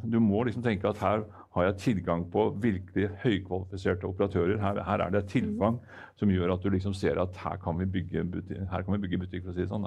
du 0.02 0.18
må 0.22 0.42
liksom 0.48 0.64
tenke 0.66 0.90
at 0.90 0.98
her 1.02 1.22
har 1.54 1.68
jeg 1.68 1.78
tilgang 1.84 2.24
på 2.32 2.48
virkelig 2.62 3.12
høykvalifiserte 3.22 4.08
operatører. 4.08 4.58
Her, 4.62 4.82
her 4.88 5.06
er 5.06 5.14
det 5.14 5.22
et 5.22 5.32
tilfang 5.36 5.78
som 6.18 6.32
gjør 6.32 6.56
at 6.56 6.64
du 6.64 6.72
liksom 6.74 6.96
ser 6.96 7.20
at 7.22 7.38
her 7.44 7.60
kan 7.62 7.78
vi 7.78 7.86
bygge 7.98 8.26
butikk, 8.34 8.66
her 8.72 8.82
kan 8.82 8.96
vi 8.96 9.02
bygge 9.06 9.22
butikk 9.24 9.46
for 9.46 9.52
å 9.52 9.56
si 9.56 9.62
det 9.62 9.70
sånn. 9.70 9.86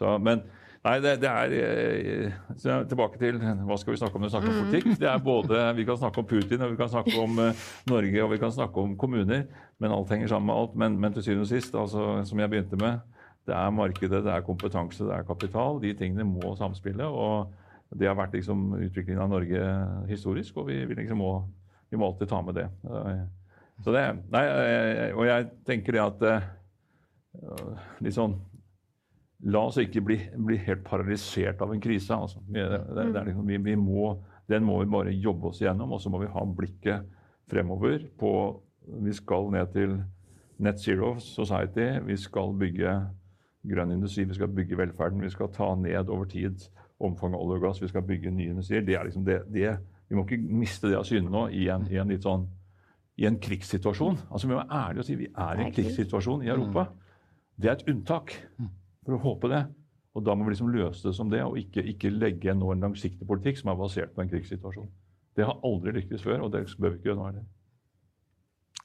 Så, 0.00 0.16
men, 0.18 0.42
Nei, 0.82 0.96
det, 0.98 1.12
det 1.22 1.30
er 1.30 2.32
så 2.58 2.80
Tilbake 2.90 3.18
til 3.20 3.36
hva 3.38 3.76
skal 3.78 3.94
vi 3.94 4.00
snakke 4.00 4.18
om 4.18 4.24
når 4.24 4.30
vi 4.30 4.34
snakker 4.34 4.50
om 4.50 4.56
mm. 4.56 4.62
politikk. 4.66 4.98
Det 4.98 5.08
er 5.08 5.22
både, 5.32 5.60
Vi 5.78 5.86
kan 5.86 6.00
snakke 6.00 6.22
om 6.22 6.26
Putin, 6.26 6.64
og 6.66 6.72
vi 6.72 6.80
kan 6.80 6.90
snakke 6.90 7.14
om 7.22 7.38
uh, 7.38 7.68
Norge 7.90 8.24
og 8.24 8.32
vi 8.32 8.40
kan 8.42 8.54
snakke 8.54 8.82
om 8.82 8.96
kommuner. 8.98 9.46
Men 9.78 9.94
alt 9.94 10.10
henger 10.10 10.32
sammen 10.34 10.50
med 10.50 10.58
alt. 10.58 10.74
Men, 10.74 10.98
men 10.98 11.14
til 11.14 11.26
syvende 11.28 11.46
og 11.46 11.52
sist, 11.52 11.74
altså, 11.78 12.08
som 12.26 12.42
jeg 12.42 12.50
begynte 12.50 12.80
med, 12.82 12.98
det 13.46 13.54
er 13.58 13.74
markedet, 13.74 14.24
det 14.26 14.34
er 14.34 14.46
kompetanse, 14.46 15.06
det 15.06 15.14
er 15.14 15.26
kapital. 15.26 15.78
De 15.82 15.94
tingene 15.98 16.26
må 16.26 16.54
samspille. 16.58 17.06
og 17.06 17.54
Det 17.94 18.10
har 18.10 18.18
vært 18.18 18.34
liksom 18.34 18.72
utviklingen 18.80 19.22
av 19.22 19.30
Norge 19.30 19.72
historisk, 20.10 20.58
og 20.58 20.70
vi, 20.70 20.82
vi, 20.82 20.98
liksom 20.98 21.22
må, 21.22 21.32
vi 21.90 21.98
må, 21.98 22.10
alltid 22.10 22.30
ta 22.30 22.42
med 22.42 22.58
det. 22.58 22.68
Så 23.82 23.94
det 23.94 24.02
nei, 24.30 24.46
og 25.14 25.26
jeg 25.26 25.50
tenker 25.66 25.94
det 25.94 26.02
at 26.02 26.26
uh, 26.26 27.76
litt 28.02 28.14
sånn 28.14 28.36
La 29.50 29.64
oss 29.66 29.80
ikke 29.82 30.04
bli, 30.06 30.18
bli 30.46 30.56
helt 30.62 30.84
paralysert 30.86 31.62
av 31.64 31.72
en 31.74 31.80
krise. 31.82 32.14
Altså. 32.14 32.42
Det, 32.46 32.62
det, 32.70 33.06
det 33.14 33.24
liksom, 33.26 33.46
vi, 33.48 33.58
vi 33.58 33.74
må, 33.78 34.12
den 34.50 34.66
må 34.66 34.78
vi 34.82 34.90
bare 34.92 35.14
jobbe 35.14 35.50
oss 35.50 35.62
igjennom, 35.62 35.96
og 35.96 36.02
så 36.02 36.12
må 36.12 36.20
vi 36.22 36.30
ha 36.30 36.44
blikket 36.46 37.08
fremover 37.50 38.06
på 38.18 38.34
Vi 39.02 39.12
skal 39.14 39.50
ned 39.54 39.68
til 39.74 39.92
net 40.62 40.80
zero 40.82 41.16
society. 41.22 42.00
Vi 42.06 42.16
skal 42.18 42.54
bygge 42.58 42.94
grønn 43.70 43.92
industri, 43.94 44.24
vi 44.26 44.34
skal 44.34 44.50
bygge 44.50 44.78
velferden. 44.78 45.22
Vi 45.22 45.30
skal 45.30 45.50
ta 45.54 45.74
ned 45.78 46.10
over 46.10 46.26
tid 46.30 46.64
omfanget 47.02 47.38
av 47.38 47.44
olje 47.44 47.58
og 47.60 47.66
gass. 47.66 47.82
Vi 47.82 47.90
skal 47.90 48.06
bygge 48.06 48.30
nye 48.34 48.54
industrier. 48.54 48.82
Det 48.86 48.96
er 48.98 49.06
liksom 49.06 49.24
det, 49.26 49.38
det, 49.54 49.76
vi 50.08 50.18
må 50.18 50.26
ikke 50.26 50.42
miste 50.42 50.90
det 50.90 50.98
av 50.98 51.06
syne 51.06 51.30
nå 51.30 51.48
i 51.54 51.68
en, 51.72 51.86
i 51.90 51.98
en, 52.02 52.10
litt 52.10 52.26
sånn 52.26 52.48
i 53.20 53.26
en 53.28 53.38
krigssituasjon. 53.42 54.18
Altså, 54.30 54.46
Vi 54.46 54.54
må 54.54 54.60
være 54.60 54.82
ærlige 54.82 55.04
og 55.04 55.08
si 55.08 55.18
vi 55.20 55.30
er 55.30 55.58
i 55.58 55.66
en 55.66 55.74
krigssituasjon 55.74 56.46
i 56.46 56.52
Europa. 56.52 56.88
Det 57.56 57.70
er 57.70 57.78
et 57.78 57.90
unntak 57.92 58.34
for 59.04 59.16
å 59.16 59.22
håpe 59.22 59.50
det. 59.52 59.62
Og 60.12 60.24
da 60.26 60.34
må 60.36 60.44
vi 60.44 60.52
liksom 60.52 60.72
løse 60.72 61.06
det 61.06 61.14
som 61.16 61.30
det, 61.32 61.40
og 61.44 61.56
ikke, 61.60 61.84
ikke 61.94 62.12
legge 62.12 62.52
nå 62.54 62.74
en 62.74 62.84
langsiktig 62.84 63.26
politikk 63.28 63.62
som 63.62 63.72
er 63.72 63.80
basert 63.80 64.12
på 64.12 64.24
en 64.24 64.30
krigssituasjon. 64.30 64.90
Det 65.36 65.46
har 65.48 65.62
aldri 65.64 65.94
lyktes 65.96 66.24
før, 66.24 66.44
og 66.44 66.52
det 66.52 66.66
bør 66.76 66.92
vi 66.92 67.00
ikke 67.00 67.10
gjøre 67.10 67.20
nå 67.20 67.28
heller. 67.30 67.46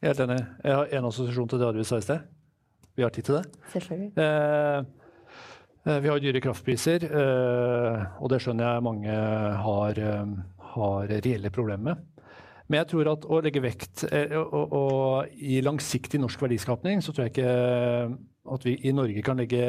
Helt 0.06 0.22
enig. 0.24 0.38
Jeg 0.64 0.78
har 0.78 0.94
en 1.00 1.10
assosiasjon 1.10 1.50
til 1.52 1.60
det 1.60 1.68
Arvid 1.68 1.90
sa 1.90 2.00
i 2.00 2.06
sted. 2.06 2.30
Vi 2.98 3.04
har 3.04 3.12
tid 3.14 3.28
til 3.28 3.40
det. 3.40 3.44
Selvfølgelig. 3.74 4.12
Eh, 4.24 4.80
eh, 5.86 6.00
vi 6.06 6.12
har 6.12 6.22
dyre 6.24 6.42
kraftpriser, 6.42 7.08
eh, 7.10 8.06
og 8.22 8.32
det 8.32 8.40
skjønner 8.46 8.72
jeg 8.72 8.86
mange 8.88 9.18
har, 9.66 10.00
eh, 10.00 10.36
har 10.74 11.12
reelle 11.12 11.52
problemer 11.52 11.92
med. 11.92 12.06
Men 12.68 12.82
jeg 12.82 12.90
tror 12.92 13.10
at 13.14 13.26
å 13.32 13.40
legge 13.44 13.64
vekt 13.64 14.04
eh, 14.12 14.36
og, 14.38 14.74
og, 14.76 15.36
i 15.40 15.62
langsiktig 15.64 16.20
norsk 16.20 16.42
verdiskapning, 16.44 17.02
så 17.04 17.14
tror 17.16 17.28
jeg 17.28 17.36
ikke 17.38 17.54
at 18.48 18.64
vi 18.68 18.78
i 18.88 18.94
Norge 18.96 19.24
kan 19.26 19.40
legge 19.40 19.64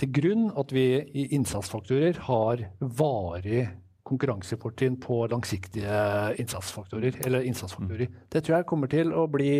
til 0.00 0.12
grunn 0.12 0.48
at 0.60 0.72
vi 0.76 0.86
i 1.00 1.28
innsatsfaktorer 1.36 2.20
har 2.26 2.64
varig 2.80 3.66
konkurransefortrinn 4.04 4.98
på 5.00 5.22
langsiktige 5.32 5.98
innsatsfaktorer. 6.40 7.20
eller 7.24 7.44
innsatsfaktorer. 7.48 8.08
Mm. 8.08 8.24
Det 8.32 8.42
tror 8.44 8.56
jeg 8.56 8.66
kommer 8.68 8.92
til 8.92 9.12
å 9.12 9.26
bli 9.26 9.52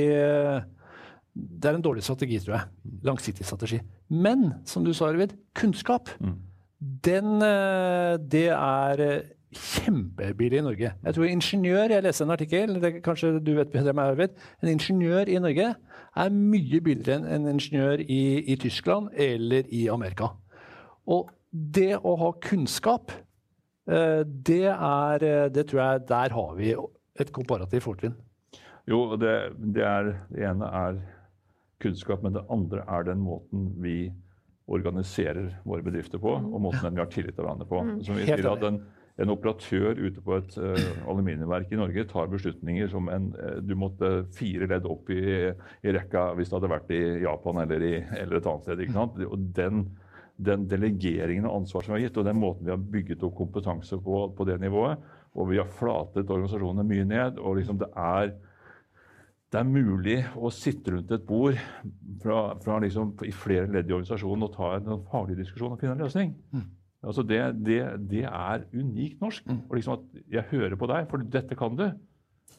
Det 1.35 1.67
er 1.67 1.75
en 1.75 1.83
dårlig 1.83 2.05
strategi, 2.05 2.39
tror 2.39 2.55
jeg. 2.55 2.93
Langsiktig 3.03 3.47
strategi. 3.47 3.81
Men 4.09 4.53
som 4.65 4.85
du 4.85 4.93
sa, 4.95 5.09
Arvid, 5.09 5.33
kunnskap. 5.53 6.09
Mm. 6.21 6.37
Den, 6.79 7.43
eh, 7.43 8.17
det 8.19 8.51
er 8.55 9.25
kjempebillig 9.59 10.61
i 10.61 10.65
Norge. 10.65 10.93
Jeg 11.05 11.17
tror 11.17 11.29
ingeniør, 11.29 11.93
jeg 11.95 12.05
leste 12.05 12.25
en 12.27 12.35
artikkel, 12.35 12.75
det, 12.83 12.93
kanskje 13.05 13.35
du 13.45 13.53
vet 13.59 13.73
bedre 13.73 13.93
enn 13.93 13.99
meg, 13.99 14.15
Arvid. 14.15 14.41
En 14.63 14.73
ingeniør 14.73 15.31
i 15.31 15.41
Norge 15.43 15.71
er 15.75 16.35
mye 16.35 16.81
billigere 16.85 17.21
enn 17.21 17.47
en 17.49 17.55
ingeniør 17.55 18.03
i, 18.05 18.25
i, 18.43 18.59
Tyskland 18.61 19.15
eller 19.15 19.71
i 19.75 19.87
Amerika. 19.93 20.33
Og 21.11 21.31
det 21.51 21.95
å 22.01 22.17
ha 22.21 22.33
kunnskap, 22.43 23.13
eh, 23.91 24.23
det 24.25 24.67
er 24.75 25.51
Det 25.55 25.69
tror 25.71 25.81
jeg 25.83 26.07
der 26.09 26.35
har 26.35 26.55
vi 26.59 26.75
et 27.21 27.33
komparativt 27.33 27.87
fortrinn. 27.87 28.17
Jo, 28.91 29.17
det, 29.17 29.55
det, 29.57 29.85
er, 29.85 30.11
det 30.31 30.45
ene 30.45 30.69
er 30.69 30.99
kunnskap, 31.81 32.23
men 32.25 32.35
det 32.37 32.45
andre 32.53 32.85
er 32.89 33.07
den 33.07 33.23
måten 33.25 33.71
vi 33.83 34.13
organiserer 34.67 35.51
våre 35.65 35.85
bedrifter 35.85 36.21
på, 36.21 36.35
og 36.37 36.61
måten 36.61 36.95
vi 36.95 37.03
har 37.03 37.11
tillit 37.13 37.37
til 37.37 37.45
hverandre 37.45 37.69
på. 37.69 37.81
Mm. 37.85 37.97
Som 38.05 38.17
vi 38.17 38.29
at 38.33 38.63
den, 38.63 38.81
en 39.23 39.31
operatør 39.31 39.99
ute 40.01 40.23
på 40.25 40.35
et 40.41 40.57
uh, 40.59 40.87
aluminiumverk 41.11 41.71
i 41.71 41.79
Norge 41.79 42.07
tar 42.11 42.31
beslutninger 42.33 42.89
som 42.91 43.11
en, 43.15 43.29
uh, 43.39 43.61
du 43.63 43.77
måtte 43.79 44.11
fire 44.35 44.67
ledd 44.71 44.89
opp 44.91 45.13
i, 45.15 45.21
i, 45.53 45.93
rekka 45.95 46.33
hvis 46.35 46.51
det 46.51 46.59
hadde 46.59 46.73
vært 46.73 46.91
i 46.95 47.03
Japan 47.23 47.63
eller, 47.63 47.85
i, 47.87 47.93
eller 48.19 48.41
et 48.41 48.49
annet 48.51 48.67
sted. 48.67 48.83
ikke 48.83 48.97
sant? 48.97 49.21
Og 49.29 49.45
den, 49.55 49.85
den, 50.37 50.65
delegeringen 50.71 51.47
av 51.47 51.61
ansvar 51.61 51.87
som 51.87 51.95
vi 51.95 52.01
har 52.01 52.09
gitt, 52.09 52.19
og 52.19 52.27
den 52.27 52.43
måten 52.43 52.67
vi 52.67 52.75
har 52.75 52.89
bygget 52.97 53.23
opp 53.29 53.39
kompetanse 53.39 54.01
på, 54.03 54.25
på 54.35 54.49
det 54.51 54.59
nivået, 54.65 55.07
og 55.35 55.51
vi 55.51 55.63
har 55.63 55.71
flatet 55.79 56.31
organisasjonene 56.31 56.87
mye 56.89 57.07
ned 57.11 57.39
og 57.43 57.61
liksom 57.61 57.79
det 57.83 57.91
er 57.95 58.35
det 59.55 59.61
er 59.61 59.71
mulig 59.71 60.17
å 60.35 60.51
sitte 60.51 60.91
rundt 60.91 61.13
et 61.15 61.27
bord 61.29 61.59
fra, 62.23 62.39
fra 62.65 62.81
liksom, 62.83 63.13
i 63.23 63.31
flere 63.31 63.69
ledd 63.71 63.87
i 63.87 63.95
organisasjonen 63.95 64.49
og 64.49 64.57
ta 64.57 64.73
en, 64.81 65.05
faglig 65.13 65.37
diskusjon 65.39 65.77
og 65.77 65.79
finne 65.79 65.95
en 65.95 66.03
løsning. 66.03 66.33
Mm. 66.51 66.65
Altså 67.05 67.25
det, 67.27 67.41
det, 67.67 67.79
det, 68.11 68.25
er 68.25 68.67
unikt 68.75 69.23
norsk. 69.23 69.47
Mm. 69.47 69.63
Og 69.69 69.79
liksom 69.79 69.99
at 69.99 70.21
jeg 70.37 70.49
hører 70.51 70.77
på 70.81 70.89
deg, 70.91 71.09
for 71.11 71.25
dette 71.37 71.59
kan 71.59 71.79
du. 71.79 71.87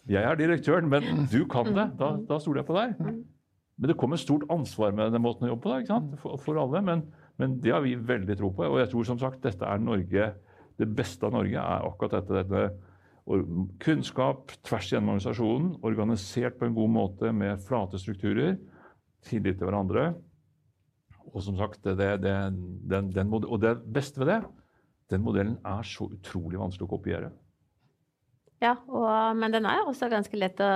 Jeg 0.10 0.21
er 0.21 0.38
direktøren, 0.38 0.89
men 0.89 1.25
du 1.31 1.41
kan 1.49 1.71
det. 1.73 1.88
Da, 1.99 2.12
da 2.29 2.39
stoler 2.41 2.62
jeg 2.62 2.69
på 2.69 2.77
deg. 2.77 2.95
men 3.01 3.91
det 3.91 3.97
kommer 3.99 4.21
stort 4.21 4.45
ansvar 4.53 4.93
med 4.95 5.13
den 5.15 5.23
måten 5.23 5.47
å 5.47 5.53
jobbe 5.53 5.65
på 5.65 5.77
da? 5.89 6.01
For, 6.21 6.41
for 6.41 6.62
alle. 6.62 6.81
Men, 6.86 7.05
men, 7.41 7.60
det 7.63 7.73
har 7.73 7.84
vi 7.86 7.95
veldig 7.97 8.38
tro 8.39 8.51
på. 8.53 8.67
Og 8.69 8.81
jeg 8.84 8.91
tror 8.93 9.08
som 9.10 9.21
sagt 9.21 9.43
dette 9.45 9.65
er 9.65 9.81
Norge, 9.81 10.34
det 10.75 10.91
beste 10.95 11.25
av 11.25 11.34
Norge 11.36 11.62
er 11.62 11.88
akkurat 11.89 12.19
dette. 12.19 12.43
dette 12.43 12.67
kunnskap 13.81 14.51
tvers 14.62 14.91
gjennom 14.91 15.15
organisasjonen, 15.15 15.69
organisert 15.81 16.60
på 16.60 16.67
en 16.67 16.75
god 16.75 16.91
måte 16.93 17.31
med 17.34 17.62
flate 17.65 17.97
strukturer, 17.97 18.60
tillit 19.25 19.58
til 19.58 19.65
hverandre. 19.65 20.12
Og 21.36 21.43
som 21.43 21.58
sagt, 21.60 21.82
det, 21.84 21.98
det, 22.24 22.36
den, 22.88 23.10
den, 23.12 23.34
og 23.36 23.58
det 23.60 23.76
beste 23.91 24.21
ved 24.21 24.32
det, 24.32 24.39
den 25.12 25.21
modellen 25.21 25.58
er 25.67 25.84
så 25.86 26.08
utrolig 26.08 26.58
vanskelig 26.60 26.88
å 26.88 26.93
kopiere. 26.95 27.34
Ja, 28.63 28.78
og, 28.88 29.36
men 29.38 29.54
den 29.54 29.67
er 29.67 29.82
jo 29.82 29.91
også 29.91 30.08
ganske 30.10 30.39
lett 30.39 30.62
å 30.63 30.71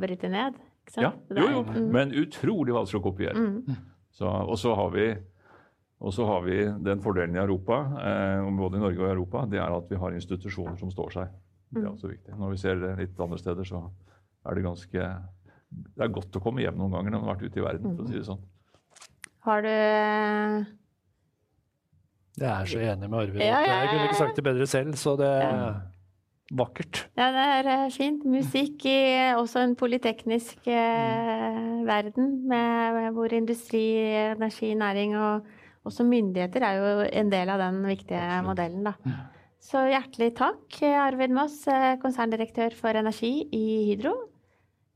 bryte 0.00 0.28
ned. 0.30 0.60
Ja, 0.98 1.12
jo, 1.30 1.46
jo, 1.46 1.62
mm. 1.64 1.88
men 1.94 2.12
utrolig 2.18 2.74
vanskelig 2.76 3.00
å 3.00 3.06
kopiere. 3.06 3.40
Mm. 3.40 3.78
Så, 4.12 4.28
og 4.28 4.58
så 4.60 4.74
har 4.76 4.90
vi 4.94 5.06
og 6.02 6.10
så 6.10 6.24
har 6.26 6.40
vi 6.42 6.56
den 6.82 7.02
fordelen 7.02 7.36
i 7.36 7.38
Europa, 7.38 7.76
eh, 8.02 8.48
både 8.58 8.78
i 8.78 8.82
Norge 8.82 8.98
og 8.98 9.06
i 9.06 9.12
Europa, 9.12 9.44
det 9.46 9.60
er 9.62 9.70
at 9.70 9.90
vi 9.90 10.00
har 10.02 10.16
institusjoner 10.16 10.74
som 10.80 10.90
står 10.90 11.14
seg. 11.14 11.36
Det 11.70 11.78
er 11.78 11.86
mm. 11.86 11.92
også 11.92 12.10
viktig. 12.10 12.34
Når 12.40 12.50
vi 12.50 12.58
ser 12.58 12.80
det 12.82 12.90
litt 12.98 13.20
andre 13.22 13.38
steder, 13.38 13.68
så 13.68 13.84
er 14.42 14.58
det 14.58 14.64
ganske 14.66 15.04
Det 15.72 16.04
er 16.04 16.10
godt 16.12 16.36
å 16.36 16.42
komme 16.42 16.60
hjem 16.60 16.76
noen 16.76 16.92
ganger 16.92 17.14
når 17.14 17.22
man 17.22 17.30
har 17.30 17.36
vært 17.36 17.46
ute 17.46 17.60
i 17.60 17.64
verden, 17.64 17.94
for 17.94 18.04
å 18.04 18.10
si 18.10 18.18
det 18.18 18.26
sånn. 18.26 18.42
Har 19.42 19.64
du 19.64 19.68
Jeg 22.38 22.50
er 22.50 22.68
så 22.70 22.78
enig 22.78 23.08
med 23.10 23.18
Arvid. 23.18 23.40
Ja, 23.42 23.58
ja, 23.58 23.62
ja. 23.66 23.78
Jeg 23.80 23.88
kunne 23.90 24.04
ikke 24.10 24.20
sagt 24.20 24.38
det 24.38 24.44
bedre 24.46 24.66
selv, 24.70 24.94
så 24.98 25.16
det 25.18 25.28
er 25.28 25.80
vakkert. 26.52 27.02
Ja, 27.18 27.30
det 27.34 27.46
er 27.56 27.70
eh, 27.74 27.90
fint. 27.92 28.24
Musikk 28.28 28.86
i 28.88 28.98
også 29.34 29.64
en 29.66 29.74
polyteknisk 29.78 30.66
mm. 30.66 31.82
verden, 31.88 32.32
med, 32.48 33.10
hvor 33.16 33.34
industri, 33.34 33.84
energi, 34.32 34.72
næring 34.74 35.16
og 35.18 35.46
også 35.84 36.06
myndigheter 36.06 36.62
er 36.62 36.78
jo 36.78 37.06
en 37.10 37.30
del 37.32 37.50
av 37.50 37.62
den 37.64 37.82
viktige 37.86 38.20
Absolutt. 38.20 38.46
modellen. 38.46 38.84
Da. 38.86 39.16
Så 39.62 39.84
hjertelig 39.90 40.32
takk, 40.38 40.82
Arvid 40.82 41.34
Moss, 41.34 41.66
eh, 41.70 41.96
konserndirektør 42.02 42.74
for 42.78 42.98
energi 42.98 43.48
i 43.54 43.64
Hydro. 43.90 44.14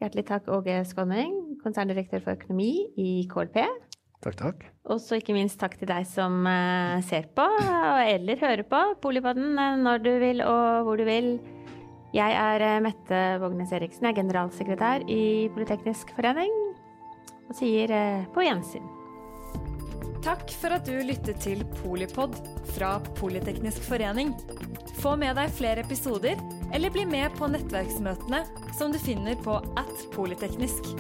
Hjertelig 0.02 0.26
takk, 0.28 0.48
Åge 0.52 0.82
Skåning, 0.84 1.56
konserndirektør 1.62 2.20
for 2.24 2.36
økonomi 2.36 2.72
i 3.00 3.24
KLP. 3.30 3.62
Takk, 4.26 4.38
takk. 4.40 4.64
Og 4.90 4.98
så 5.02 5.20
ikke 5.20 5.36
minst 5.36 5.58
takk 5.60 5.76
til 5.78 5.86
deg 5.86 6.06
som 6.10 6.40
uh, 6.46 6.98
ser 7.06 7.28
på 7.36 7.44
eller 8.02 8.40
hører 8.40 8.64
på 8.66 8.80
Polipodden 9.02 9.54
uh, 9.54 9.76
når 9.78 10.02
du 10.02 10.12
vil 10.22 10.42
og 10.42 10.88
hvor 10.88 10.98
du 10.98 11.04
vil. 11.06 11.36
Jeg 12.16 12.34
er 12.34 12.64
uh, 12.64 12.82
Mette 12.82 13.22
Vågnes 13.42 13.74
Eriksen, 13.76 14.08
jeg 14.08 14.16
er 14.16 14.20
generalsekretær 14.22 15.06
i 15.06 15.46
Politeknisk 15.54 16.10
forening 16.18 16.50
og 17.46 17.54
sier 17.54 17.92
på 18.34 18.42
gjensyn. 18.42 18.86
Takk 20.26 20.50
for 20.58 20.74
at 20.74 20.88
du 20.88 20.96
lyttet 21.06 21.38
til 21.44 21.62
Polipod 21.78 22.34
fra 22.74 22.96
Politeknisk 23.20 23.84
forening. 23.86 24.32
Få 24.98 25.14
med 25.20 25.38
deg 25.38 25.54
flere 25.54 25.86
episoder, 25.86 26.40
eller 26.74 26.90
bli 26.90 27.06
med 27.06 27.30
på 27.38 27.46
nettverksmøtene 27.52 28.42
som 28.74 28.90
du 28.90 28.98
finner 28.98 29.38
på 29.46 29.60
at 29.78 30.08
polyteknisk. 30.16 30.96